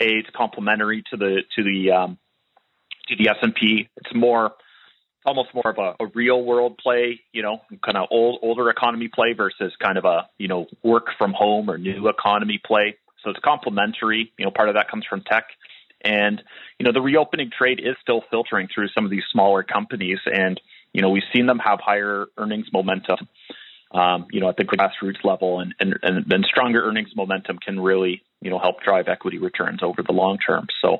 it's 0.06 0.30
complementary 0.36 1.04
to 1.12 1.18
the 1.18 1.44
to 1.56 1.64
the 1.64 1.92
um, 1.92 2.18
to 3.08 3.16
the 3.16 3.30
S 3.30 3.38
and 3.42 3.54
P. 3.54 3.90
It's 3.98 4.14
more 4.14 4.54
almost 5.26 5.50
more 5.54 5.70
of 5.70 5.78
a, 5.78 6.04
a 6.04 6.08
real 6.14 6.44
world 6.44 6.78
play, 6.78 7.22
you 7.32 7.44
know, 7.44 7.62
kind 7.84 7.98
of 7.98 8.08
old 8.12 8.40
older 8.42 8.70
economy 8.70 9.10
play 9.14 9.34
versus 9.34 9.74
kind 9.82 9.98
of 9.98 10.06
a 10.06 10.28
you 10.38 10.48
know 10.48 10.68
work 10.84 11.08
from 11.18 11.34
home 11.34 11.70
or 11.70 11.78
new 11.78 12.08
economy 12.08 12.60
play. 12.64 12.98
So 13.24 13.30
it's 13.30 13.40
complementary. 13.44 14.32
You 14.38 14.46
know, 14.46 14.52
part 14.52 14.70
of 14.70 14.76
that 14.76 14.90
comes 14.90 15.06
from 15.08 15.22
tech, 15.22 15.46
and 16.02 16.42
you 16.80 16.86
know 16.86 16.92
the 16.92 17.02
reopening 17.02 17.52
trade 17.56 17.80
is 17.80 17.96
still 18.02 18.24
filtering 18.32 18.68
through 18.74 18.88
some 18.90 19.06
of 19.06 19.12
these 19.12 19.24
smaller 19.32 19.64
companies, 19.64 20.20
and 20.26 20.60
you 20.94 21.02
know 21.02 21.10
we've 21.10 21.24
seen 21.34 21.46
them 21.46 21.60
have 21.60 21.80
higher 21.80 22.28
earnings 22.38 22.68
momentum. 22.74 23.28
Um, 23.94 24.28
you 24.32 24.40
know, 24.40 24.48
at 24.48 24.56
the 24.56 24.64
grassroots 24.64 25.24
level, 25.26 25.60
and, 25.60 25.76
and 25.80 26.00
and 26.02 26.26
then 26.26 26.44
stronger 26.44 26.82
earnings 26.82 27.10
momentum 27.14 27.58
can 27.58 27.78
really 27.78 28.24
you 28.42 28.50
know 28.50 28.60
help 28.60 28.82
drive 28.84 29.08
equity 29.08 29.38
returns 29.38 29.82
over 29.84 30.04
the 30.04 30.14
long 30.14 30.38
term. 30.38 30.68
So, 30.82 30.98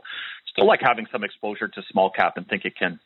still 0.52 0.68
like 0.68 0.80
having 0.82 1.08
some 1.12 1.24
exposure 1.24 1.68
to 1.68 1.82
small 1.92 2.12
cap, 2.12 2.34
and 2.38 2.48
think 2.48 2.66
it 2.66 2.76
can 2.78 3.00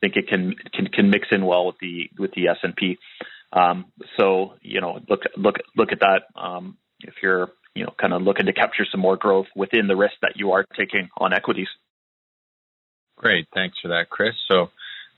think 0.00 0.16
it 0.16 0.28
can 0.28 0.54
can 0.74 0.86
can 0.86 1.10
mix 1.10 1.28
in 1.30 1.44
well 1.44 1.66
with 1.66 1.76
the 1.80 2.10
with 2.18 2.32
the 2.32 2.48
S 2.48 2.58
and 2.62 2.74
P. 2.74 2.98
Um, 3.52 3.86
so 4.18 4.54
you 4.60 4.80
know, 4.80 5.00
look 5.08 5.22
look 5.36 5.56
look 5.76 5.92
at 5.92 6.00
that. 6.00 6.22
Um, 6.40 6.76
if 7.00 7.14
you're 7.22 7.50
you 7.74 7.84
know 7.84 7.94
kind 7.98 8.12
of 8.12 8.22
looking 8.22 8.46
to 8.46 8.52
capture 8.52 8.86
some 8.90 9.00
more 9.00 9.16
growth 9.16 9.46
within 9.56 9.86
the 9.86 9.96
risk 9.96 10.14
that 10.22 10.32
you 10.36 10.52
are 10.52 10.64
taking 10.76 11.08
on 11.16 11.32
equities. 11.32 11.68
Great, 13.16 13.48
thanks 13.52 13.76
for 13.82 13.88
that, 13.88 14.10
Chris. 14.10 14.34
So 14.48 14.68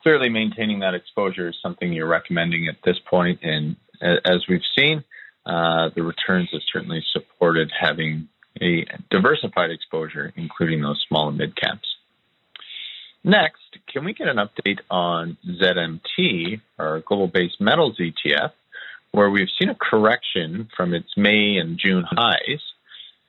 clearly, 0.02 0.28
maintaining 0.28 0.80
that 0.80 0.94
exposure 0.94 1.48
is 1.48 1.56
something 1.62 1.92
you're 1.92 2.06
recommending 2.06 2.68
at 2.68 2.76
this 2.84 2.96
point. 3.08 3.40
and 3.42 3.76
as 4.02 4.46
we've 4.48 4.64
seen, 4.78 5.04
uh, 5.44 5.90
the 5.94 6.02
returns 6.02 6.48
have 6.52 6.62
certainly 6.72 7.04
supported 7.12 7.70
having 7.78 8.28
a 8.60 8.86
diversified 9.10 9.70
exposure, 9.70 10.32
including 10.36 10.82
those 10.82 11.04
small 11.08 11.28
and 11.28 11.38
mid 11.38 11.56
caps. 11.56 11.96
Next, 13.22 13.78
can 13.86 14.04
we 14.04 14.14
get 14.14 14.28
an 14.28 14.38
update 14.38 14.80
on 14.90 15.36
ZMT, 15.46 16.60
our 16.78 17.00
global 17.00 17.28
base 17.28 17.52
metals 17.60 17.98
ETF, 17.98 18.52
where 19.12 19.28
we've 19.28 19.48
seen 19.60 19.68
a 19.68 19.74
correction 19.74 20.68
from 20.76 20.94
its 20.94 21.16
May 21.16 21.56
and 21.56 21.78
June 21.78 22.04
highs? 22.08 22.62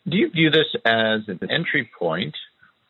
Do 0.07 0.17
you 0.17 0.29
view 0.29 0.49
this 0.49 0.67
as 0.85 1.27
an 1.27 1.39
entry 1.49 1.89
point, 1.97 2.35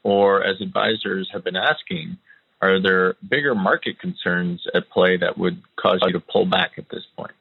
or 0.04 0.44
as 0.44 0.62
advisors 0.62 1.30
have 1.34 1.44
been 1.44 1.56
asking, 1.56 2.18
are 2.62 2.80
there 2.80 3.16
bigger 3.28 3.56
market 3.56 4.00
concerns 4.00 4.66
at 4.76 4.90
play 4.90 5.18
that 5.18 5.38
would 5.38 5.62
cause 5.78 6.00
you 6.06 6.14
to 6.14 6.20
pull 6.20 6.46
back 6.46 6.74
at 6.78 6.90
this 6.90 7.04
point? 7.18 7.34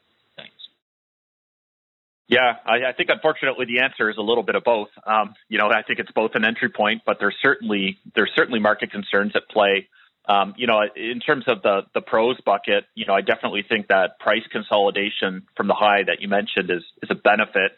Yeah, 2.31 2.59
I, 2.65 2.91
I, 2.91 2.93
think 2.97 3.11
unfortunately 3.11 3.67
the 3.67 3.81
answer 3.81 4.09
is 4.09 4.17
a 4.17 4.23
little 4.23 4.45
bit 4.45 4.55
of 4.55 4.63
both. 4.63 4.91
Um, 5.05 5.35
you 5.49 5.59
know, 5.59 5.69
I 5.69 5.83
think 5.83 5.99
it's 5.99 6.13
both 6.13 6.31
an 6.35 6.45
entry 6.45 6.69
point, 6.69 7.03
but 7.05 7.17
there's 7.19 7.35
certainly 7.43 7.99
there's 8.15 8.31
certainly 8.37 8.61
market 8.61 8.93
concerns 8.93 9.33
at 9.35 9.49
play. 9.51 9.89
Um, 10.29 10.55
you 10.57 10.69
know, 10.69 10.81
in 10.95 11.19
terms 11.19 11.47
of 11.49 11.63
the 11.63 11.81
the 11.93 12.01
pros 12.01 12.41
bucket, 12.47 12.85
you 12.95 13.05
know, 13.05 13.15
I 13.15 13.21
definitely 13.21 13.65
think 13.69 13.89
that 13.89 14.21
price 14.21 14.45
consolidation 14.53 15.43
from 15.57 15.67
the 15.67 15.75
high 15.75 16.05
that 16.05 16.21
you 16.21 16.29
mentioned 16.29 16.71
is 16.71 16.85
is 17.03 17.11
a 17.11 17.17
benefit. 17.17 17.73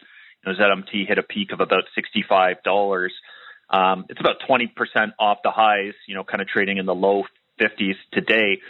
You 0.45 0.53
know, 0.53 0.59
ZMT 0.59 1.09
hit 1.09 1.17
a 1.17 1.23
peak 1.23 1.53
of 1.53 1.61
about 1.61 1.85
sixty 1.95 2.23
five 2.29 2.63
dollars. 2.63 3.15
Um, 3.71 4.05
it's 4.11 4.21
about 4.21 4.37
twenty 4.47 4.67
percent 4.67 5.15
off 5.19 5.39
the 5.43 5.51
highs. 5.51 5.95
You 6.07 6.15
know, 6.15 6.25
kind 6.25 6.43
of 6.43 6.49
trading 6.49 6.77
in 6.77 6.85
the 6.85 6.95
low 6.95 7.25
fifties 7.59 7.97
today. 8.13 8.61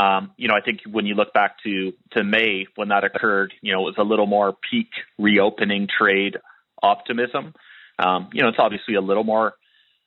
Um, 0.00 0.32
you 0.38 0.48
know, 0.48 0.54
I 0.54 0.62
think 0.62 0.80
when 0.90 1.04
you 1.04 1.14
look 1.14 1.34
back 1.34 1.62
to 1.64 1.92
to 2.12 2.24
May 2.24 2.66
when 2.74 2.88
that 2.88 3.04
occurred, 3.04 3.52
you 3.60 3.72
know, 3.72 3.80
it 3.80 3.84
was 3.84 3.98
a 3.98 4.02
little 4.02 4.26
more 4.26 4.56
peak 4.70 4.88
reopening 5.18 5.88
trade 5.88 6.38
optimism. 6.82 7.54
Um, 7.98 8.30
you 8.32 8.42
know, 8.42 8.48
it's 8.48 8.58
obviously 8.58 8.94
a 8.94 9.02
little 9.02 9.24
more 9.24 9.54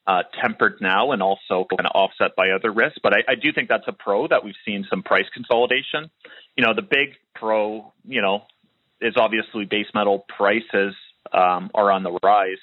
uh, 0.08 0.24
tempered 0.42 0.78
now 0.82 1.12
and 1.12 1.22
also 1.22 1.68
kind 1.70 1.86
of 1.86 1.92
offset 1.94 2.36
by 2.36 2.50
other 2.50 2.72
risks. 2.72 2.98
But 3.04 3.14
I, 3.14 3.34
I 3.34 3.36
do 3.36 3.54
think 3.54 3.70
that's 3.70 3.88
a 3.88 3.94
pro 3.94 4.28
that 4.30 4.44
we've 4.44 4.56
seen 4.66 4.88
some 4.90 5.04
price 5.04 5.28
consolidation. 5.32 6.10
You 6.58 6.66
know, 6.66 6.74
the 6.74 6.82
big 6.82 7.16
pro, 7.36 7.94
you 8.08 8.22
know, 8.22 8.44
is 9.00 9.14
obviously 9.16 9.66
base 9.66 9.88
metal 9.94 10.26
prices 10.28 10.96
um, 11.32 11.70
are 11.76 11.92
on 11.92 12.02
the 12.02 12.18
rise. 12.24 12.58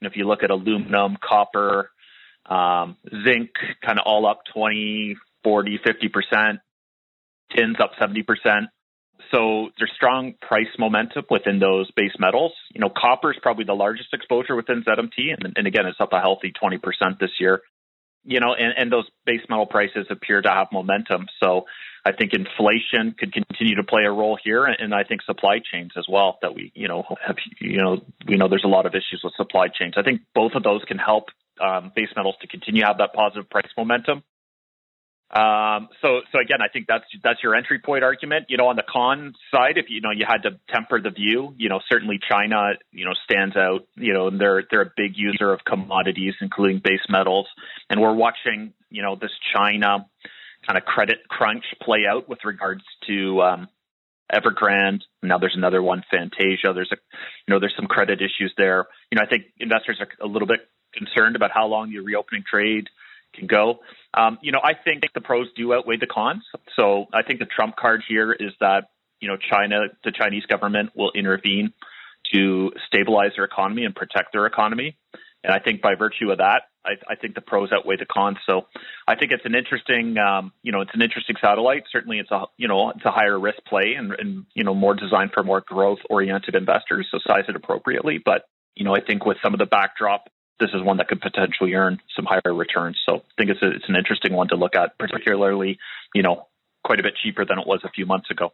And 0.00 0.10
if 0.10 0.16
you 0.16 0.26
look 0.26 0.42
at 0.42 0.50
aluminum, 0.50 1.18
copper, 1.22 1.90
um, 2.46 2.96
zinc, 3.24 3.50
kind 3.84 3.98
of 3.98 4.04
all 4.06 4.26
up 4.26 4.40
20, 4.54 5.16
40, 5.44 5.78
50%, 5.84 6.58
tins 7.54 7.76
up 7.80 7.92
70%. 8.00 8.68
So 9.30 9.70
there's 9.78 9.92
strong 9.94 10.34
price 10.40 10.66
momentum 10.78 11.24
within 11.30 11.58
those 11.58 11.90
base 11.92 12.12
metals. 12.18 12.52
You 12.74 12.80
know, 12.80 12.90
copper 12.90 13.30
is 13.30 13.38
probably 13.40 13.64
the 13.64 13.74
largest 13.74 14.12
exposure 14.12 14.56
within 14.56 14.84
ZMT, 14.84 15.34
and, 15.38 15.54
and 15.56 15.66
again, 15.66 15.86
it's 15.86 16.00
up 16.00 16.12
a 16.12 16.20
healthy 16.20 16.52
20% 16.52 16.80
this 17.18 17.30
year. 17.38 17.62
You 18.24 18.40
know, 18.40 18.54
and, 18.54 18.74
and 18.76 18.92
those 18.92 19.06
base 19.26 19.40
metal 19.48 19.66
prices 19.66 20.06
appear 20.10 20.42
to 20.42 20.48
have 20.48 20.68
momentum. 20.72 21.26
So 21.40 21.64
I 22.04 22.12
think 22.12 22.32
inflation 22.34 23.14
could 23.18 23.32
continue 23.32 23.76
to 23.76 23.84
play 23.84 24.02
a 24.04 24.12
role 24.12 24.38
here, 24.42 24.64
and 24.64 24.94
I 24.94 25.04
think 25.04 25.22
supply 25.22 25.60
chains 25.72 25.92
as 25.96 26.06
well. 26.08 26.38
That 26.42 26.54
we, 26.54 26.72
you 26.74 26.88
know, 26.88 27.04
have, 27.24 27.36
you 27.60 27.78
know, 27.78 28.02
we 28.26 28.36
know 28.36 28.48
there's 28.48 28.64
a 28.64 28.68
lot 28.68 28.86
of 28.86 28.94
issues 28.94 29.22
with 29.24 29.34
supply 29.36 29.68
chains. 29.68 29.94
I 29.96 30.02
think 30.02 30.22
both 30.34 30.52
of 30.54 30.62
those 30.62 30.82
can 30.86 30.98
help 30.98 31.26
um, 31.60 31.92
base 31.94 32.08
metals 32.16 32.36
to 32.40 32.48
continue 32.48 32.82
to 32.82 32.88
have 32.88 32.98
that 32.98 33.12
positive 33.12 33.48
price 33.48 33.70
momentum. 33.76 34.22
Um, 35.32 35.88
so, 36.02 36.20
so 36.30 36.40
again, 36.40 36.60
I 36.60 36.68
think 36.68 36.86
that's 36.86 37.04
that's 37.24 37.42
your 37.42 37.54
entry 37.54 37.78
point 37.78 38.04
argument. 38.04 38.46
You 38.50 38.58
know, 38.58 38.66
on 38.66 38.76
the 38.76 38.84
con 38.86 39.34
side, 39.50 39.78
if 39.78 39.86
you 39.88 40.02
know 40.02 40.10
you 40.10 40.26
had 40.28 40.42
to 40.42 40.60
temper 40.68 41.00
the 41.00 41.10
view, 41.10 41.54
you 41.56 41.70
know, 41.70 41.80
certainly 41.90 42.18
China, 42.30 42.72
you 42.90 43.06
know, 43.06 43.12
stands 43.24 43.56
out. 43.56 43.86
You 43.96 44.12
know, 44.12 44.28
and 44.28 44.38
they're 44.38 44.64
they're 44.70 44.82
a 44.82 44.92
big 44.94 45.12
user 45.16 45.50
of 45.50 45.60
commodities, 45.64 46.34
including 46.42 46.82
base 46.84 47.06
metals, 47.08 47.48
and 47.88 48.00
we're 48.00 48.14
watching, 48.14 48.74
you 48.90 49.02
know, 49.02 49.16
this 49.16 49.30
China 49.54 50.06
kind 50.66 50.76
of 50.76 50.84
credit 50.84 51.26
crunch 51.28 51.64
play 51.80 52.00
out 52.08 52.28
with 52.28 52.40
regards 52.44 52.82
to 53.06 53.40
um, 53.40 53.68
Evergrande. 54.30 55.00
Now 55.22 55.38
there's 55.38 55.56
another 55.56 55.82
one, 55.82 56.04
Fantasia. 56.10 56.74
There's 56.74 56.92
a, 56.92 56.96
you 57.46 57.54
know, 57.54 57.58
there's 57.58 57.74
some 57.74 57.86
credit 57.86 58.20
issues 58.20 58.52
there. 58.58 58.86
You 59.10 59.16
know, 59.16 59.22
I 59.22 59.26
think 59.26 59.46
investors 59.58 59.98
are 59.98 60.08
a 60.22 60.28
little 60.28 60.46
bit 60.46 60.60
concerned 60.92 61.36
about 61.36 61.50
how 61.52 61.66
long 61.66 61.90
the 61.90 62.00
reopening 62.00 62.44
trade 62.48 62.88
can 63.34 63.46
go. 63.46 63.80
Um, 64.14 64.38
you 64.42 64.52
know, 64.52 64.60
I 64.62 64.74
think 64.74 65.02
the 65.14 65.20
pros 65.20 65.48
do 65.56 65.72
outweigh 65.74 65.96
the 65.96 66.06
cons. 66.06 66.44
So 66.76 67.06
I 67.12 67.22
think 67.22 67.38
the 67.38 67.46
trump 67.46 67.76
card 67.76 68.02
here 68.06 68.32
is 68.32 68.52
that 68.60 68.90
you 69.20 69.28
know 69.28 69.36
China, 69.36 69.80
the 70.04 70.12
Chinese 70.12 70.44
government 70.46 70.90
will 70.94 71.12
intervene 71.12 71.72
to 72.32 72.72
stabilize 72.86 73.32
their 73.36 73.44
economy 73.44 73.84
and 73.84 73.94
protect 73.94 74.32
their 74.32 74.46
economy. 74.46 74.96
And 75.44 75.52
I 75.52 75.58
think 75.58 75.82
by 75.82 75.94
virtue 75.96 76.30
of 76.30 76.38
that, 76.38 76.62
I, 76.84 76.92
I 77.08 77.14
think 77.16 77.34
the 77.34 77.40
pros 77.40 77.70
outweigh 77.72 77.96
the 77.96 78.06
cons. 78.06 78.38
So 78.46 78.66
I 79.06 79.16
think 79.16 79.32
it's 79.32 79.44
an 79.44 79.54
interesting, 79.54 80.16
um, 80.18 80.52
you 80.62 80.72
know, 80.72 80.80
it's 80.80 80.94
an 80.94 81.02
interesting 81.02 81.36
satellite. 81.40 81.84
Certainly, 81.90 82.18
it's 82.18 82.30
a 82.30 82.44
you 82.56 82.68
know 82.68 82.90
it's 82.90 83.04
a 83.04 83.10
higher 83.10 83.38
risk 83.38 83.58
play 83.66 83.94
and, 83.96 84.12
and 84.12 84.46
you 84.54 84.64
know 84.64 84.74
more 84.74 84.94
designed 84.94 85.32
for 85.32 85.42
more 85.42 85.60
growth 85.60 85.98
oriented 86.10 86.54
investors. 86.54 87.08
So 87.10 87.18
size 87.26 87.44
it 87.48 87.56
appropriately. 87.56 88.18
But 88.24 88.44
you 88.74 88.84
know, 88.84 88.94
I 88.94 89.00
think 89.00 89.26
with 89.26 89.36
some 89.42 89.52
of 89.52 89.58
the 89.58 89.66
backdrop 89.66 90.28
this 90.60 90.70
is 90.74 90.82
one 90.82 90.98
that 90.98 91.08
could 91.08 91.20
potentially 91.20 91.74
earn 91.74 91.98
some 92.14 92.26
higher 92.26 92.54
returns. 92.54 92.98
So 93.08 93.16
I 93.16 93.32
think 93.36 93.50
it's 93.50 93.62
a, 93.62 93.70
it's 93.70 93.88
an 93.88 93.96
interesting 93.96 94.32
one 94.32 94.48
to 94.48 94.56
look 94.56 94.74
at, 94.74 94.98
particularly 94.98 95.78
you 96.14 96.22
know 96.22 96.46
quite 96.84 97.00
a 97.00 97.02
bit 97.02 97.14
cheaper 97.22 97.44
than 97.44 97.58
it 97.58 97.66
was 97.66 97.80
a 97.84 97.90
few 97.90 98.06
months 98.06 98.30
ago. 98.30 98.52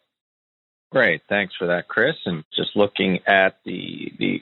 Great, 0.91 1.23
thanks 1.29 1.55
for 1.59 1.67
that, 1.67 1.89
Chris. 1.89 2.17
And 2.25 2.45
just 2.57 2.71
looking 2.75 3.21
at 3.27 3.59
the 3.65 4.13
the 4.19 4.41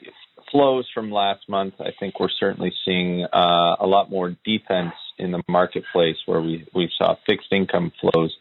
flows 0.51 0.87
from 0.93 1.11
last 1.11 1.49
month, 1.49 1.75
I 1.79 1.91
think 1.99 2.19
we're 2.19 2.29
certainly 2.29 2.73
seeing 2.85 3.25
uh, 3.25 3.75
a 3.79 3.85
lot 3.85 4.09
more 4.09 4.35
defense 4.45 4.93
in 5.17 5.31
the 5.31 5.43
marketplace, 5.49 6.17
where 6.25 6.41
we 6.41 6.65
we 6.73 6.89
saw 6.97 7.15
fixed 7.27 7.51
income 7.51 7.91
flows, 7.99 8.35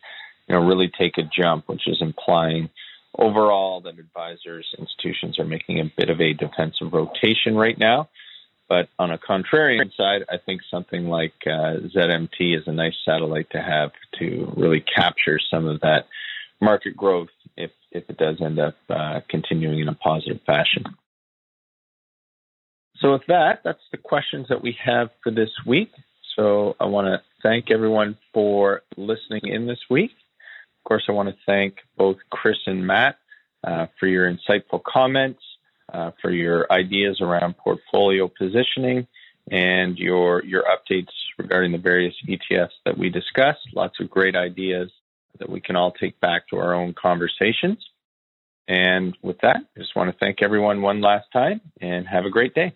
you 0.46 0.55
know, 0.55 0.64
really 0.64 0.88
take 0.88 1.18
a 1.18 1.22
jump, 1.22 1.68
which 1.68 1.88
is 1.88 1.98
implying 2.00 2.70
overall 3.18 3.81
that 3.81 3.98
advisors, 3.98 4.66
institutions 4.79 5.38
are 5.38 5.44
making 5.44 5.81
a 5.81 5.92
bit 5.96 6.11
of 6.11 6.20
a 6.20 6.33
defensive 6.33 6.92
rotation 6.92 7.57
right 7.57 7.79
now. 7.79 8.09
But 8.68 8.88
on 8.98 9.12
a 9.12 9.18
contrarian 9.18 9.94
side, 9.96 10.24
I 10.29 10.38
think 10.38 10.62
something 10.70 11.07
like 11.07 11.35
uh, 11.46 11.79
ZMT 11.94 12.59
is 12.59 12.66
a 12.66 12.72
nice 12.72 12.96
satellite 13.05 13.50
to 13.50 13.62
have 13.62 13.92
to 14.18 14.52
really 14.57 14.81
capture 14.81 15.38
some 15.38 15.66
of 15.66 15.81
that 15.81 16.07
market 16.61 16.96
growth 16.96 17.29
if 17.57 17.70
if 17.92 18.09
it 18.11 18.16
does 18.18 18.40
end 18.40 18.59
up 18.59 18.74
uh, 18.90 19.20
continuing 19.29 19.79
in 19.79 19.88
a 19.88 19.94
positive 19.94 20.40
fashion. 20.44 20.85
So 23.00 23.12
with 23.12 23.26
that, 23.29 23.61
that's 23.62 23.83
the 23.92 23.98
questions 23.98 24.46
that 24.48 24.62
we 24.62 24.76
have 24.85 25.11
for 25.22 25.31
this 25.31 25.50
week. 25.64 25.92
So 26.35 26.76
I 26.81 26.87
want 26.87 27.07
to 27.07 27.22
thank 27.42 27.70
everyone 27.70 28.18
for 28.33 28.83
listening 28.96 29.42
in 29.44 29.66
this 29.66 29.79
week. 29.88 30.11
Of 30.11 30.88
course, 30.88 31.05
I 31.09 31.12
want 31.12 31.29
to 31.29 31.37
thank 31.46 31.76
both 31.96 32.16
Chris 32.31 32.59
and 32.66 32.87
Matt 32.87 33.18
uh, 33.64 33.87
for 33.98 34.07
your 34.07 34.31
insightful 34.31 34.83
comments 34.83 35.40
uh, 35.92 36.11
for 36.20 36.31
your 36.31 36.70
ideas 36.72 37.20
around 37.20 37.57
portfolio 37.57 38.29
positioning 38.29 39.07
and 39.51 39.99
your 39.99 40.44
your 40.44 40.64
updates 40.64 41.12
regarding 41.38 41.72
the 41.72 41.79
various 41.79 42.14
ETFs 42.29 42.70
that 42.85 42.96
we 42.99 43.11
discussed. 43.11 43.61
Lots 43.75 44.01
of 44.01 44.11
great 44.11 44.35
ideas 44.35 44.90
that 45.38 45.49
we 45.49 45.61
can 45.61 45.77
all 45.77 45.92
take 45.92 46.18
back 46.20 46.49
to 46.49 46.57
our 46.57 46.75
own 46.75 46.94
conversations. 46.94 47.79
And 48.68 49.16
with 49.22 49.38
that, 49.42 49.59
I 49.77 49.81
just 49.81 49.94
want 49.94 50.11
to 50.11 50.16
thank 50.18 50.42
everyone 50.42 50.83
one 50.83 51.01
last 51.01 51.27
time 51.33 51.61
and 51.81 52.07
have 52.09 52.25
a 52.25 52.31
great 52.31 52.55
day. 52.55 52.75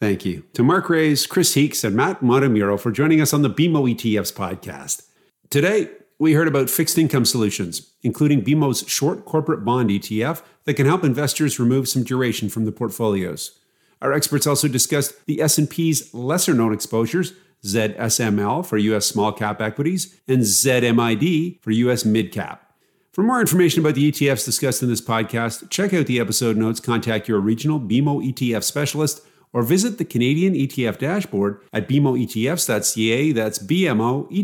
Thank 0.00 0.24
you 0.24 0.44
to 0.52 0.62
Mark 0.62 0.88
Raes, 0.90 1.26
Chris 1.26 1.54
Heakes, 1.54 1.82
and 1.82 1.96
Matt 1.96 2.20
Montemurro 2.20 2.78
for 2.78 2.92
joining 2.92 3.20
us 3.20 3.32
on 3.32 3.42
the 3.42 3.50
BMO 3.50 3.92
ETFs 3.92 4.32
podcast. 4.32 5.02
Today, 5.50 5.88
we 6.18 6.32
heard 6.32 6.48
about 6.48 6.68
fixed 6.68 6.98
income 6.98 7.24
solutions, 7.24 7.92
including 8.02 8.42
BMO's 8.44 8.88
short 8.88 9.24
corporate 9.24 9.64
bond 9.64 9.90
ETF 9.90 10.42
that 10.64 10.74
can 10.74 10.86
help 10.86 11.04
investors 11.04 11.60
remove 11.60 11.88
some 11.88 12.02
duration 12.02 12.48
from 12.48 12.64
the 12.64 12.72
portfolios. 12.72 13.58
Our 14.02 14.12
experts 14.12 14.46
also 14.46 14.68
discussed 14.68 15.26
the 15.26 15.40
S&P's 15.40 16.12
lesser-known 16.14 16.72
exposures, 16.72 17.32
ZSML 17.64 18.64
for 18.64 18.76
US 18.78 19.06
small 19.06 19.32
cap 19.32 19.60
equities 19.60 20.20
and 20.28 20.40
ZMID 20.42 21.60
for 21.60 21.70
US 21.72 22.04
mid 22.04 22.30
cap. 22.32 22.72
For 23.12 23.22
more 23.24 23.40
information 23.40 23.80
about 23.80 23.96
the 23.96 24.12
ETFs 24.12 24.44
discussed 24.44 24.82
in 24.82 24.88
this 24.88 25.00
podcast, 25.00 25.70
check 25.70 25.92
out 25.92 26.06
the 26.06 26.20
episode 26.20 26.56
notes, 26.56 26.78
contact 26.78 27.26
your 27.26 27.40
regional 27.40 27.80
BMO 27.80 28.24
ETF 28.32 28.62
specialist, 28.62 29.22
or 29.52 29.62
visit 29.62 29.98
the 29.98 30.04
Canadian 30.04 30.54
ETF 30.54 30.98
dashboard 30.98 31.60
at 31.72 31.88
bmoetfs.ca. 31.88 33.32
That's 33.32 33.58
bmoetfs.ca. 33.58 34.38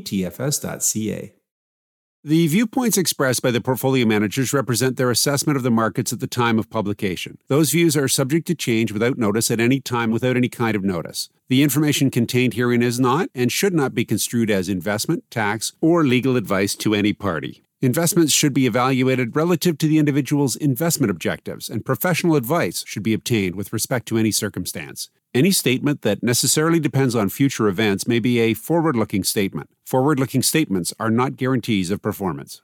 The 2.26 2.46
viewpoints 2.46 2.96
expressed 2.96 3.42
by 3.42 3.50
the 3.50 3.60
portfolio 3.60 4.06
managers 4.06 4.54
represent 4.54 4.96
their 4.96 5.10
assessment 5.10 5.58
of 5.58 5.62
the 5.62 5.70
markets 5.70 6.10
at 6.10 6.20
the 6.20 6.26
time 6.26 6.58
of 6.58 6.70
publication. 6.70 7.36
Those 7.48 7.70
views 7.70 7.98
are 7.98 8.08
subject 8.08 8.46
to 8.46 8.54
change 8.54 8.92
without 8.92 9.18
notice 9.18 9.50
at 9.50 9.60
any 9.60 9.78
time 9.78 10.10
without 10.10 10.34
any 10.34 10.48
kind 10.48 10.74
of 10.74 10.82
notice. 10.82 11.28
The 11.50 11.62
information 11.62 12.10
contained 12.10 12.54
herein 12.54 12.82
is 12.82 12.98
not 12.98 13.28
and 13.34 13.52
should 13.52 13.74
not 13.74 13.94
be 13.94 14.06
construed 14.06 14.50
as 14.50 14.70
investment, 14.70 15.30
tax, 15.30 15.74
or 15.82 16.02
legal 16.02 16.38
advice 16.38 16.74
to 16.76 16.94
any 16.94 17.12
party. 17.12 17.62
Investments 17.82 18.32
should 18.32 18.54
be 18.54 18.64
evaluated 18.64 19.36
relative 19.36 19.76
to 19.76 19.86
the 19.86 19.98
individual's 19.98 20.56
investment 20.56 21.10
objectives, 21.10 21.68
and 21.68 21.84
professional 21.84 22.36
advice 22.36 22.84
should 22.86 23.02
be 23.02 23.12
obtained 23.12 23.54
with 23.54 23.70
respect 23.70 24.08
to 24.08 24.16
any 24.16 24.30
circumstance. 24.30 25.10
Any 25.34 25.50
statement 25.50 26.02
that 26.02 26.22
necessarily 26.22 26.78
depends 26.78 27.16
on 27.16 27.28
future 27.28 27.66
events 27.66 28.06
may 28.06 28.20
be 28.20 28.38
a 28.38 28.54
forward 28.54 28.94
looking 28.94 29.24
statement. 29.24 29.68
Forward 29.84 30.20
looking 30.20 30.42
statements 30.42 30.94
are 31.00 31.10
not 31.10 31.36
guarantees 31.36 31.90
of 31.90 32.00
performance. 32.00 32.62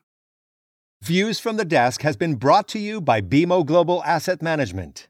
Views 1.02 1.40
from 1.40 1.56
the 1.56 1.64
Desk 1.64 2.02
has 2.02 2.16
been 2.16 2.36
brought 2.36 2.68
to 2.68 2.78
you 2.78 3.00
by 3.00 3.20
BMO 3.20 3.66
Global 3.66 4.04
Asset 4.04 4.40
Management. 4.40 5.08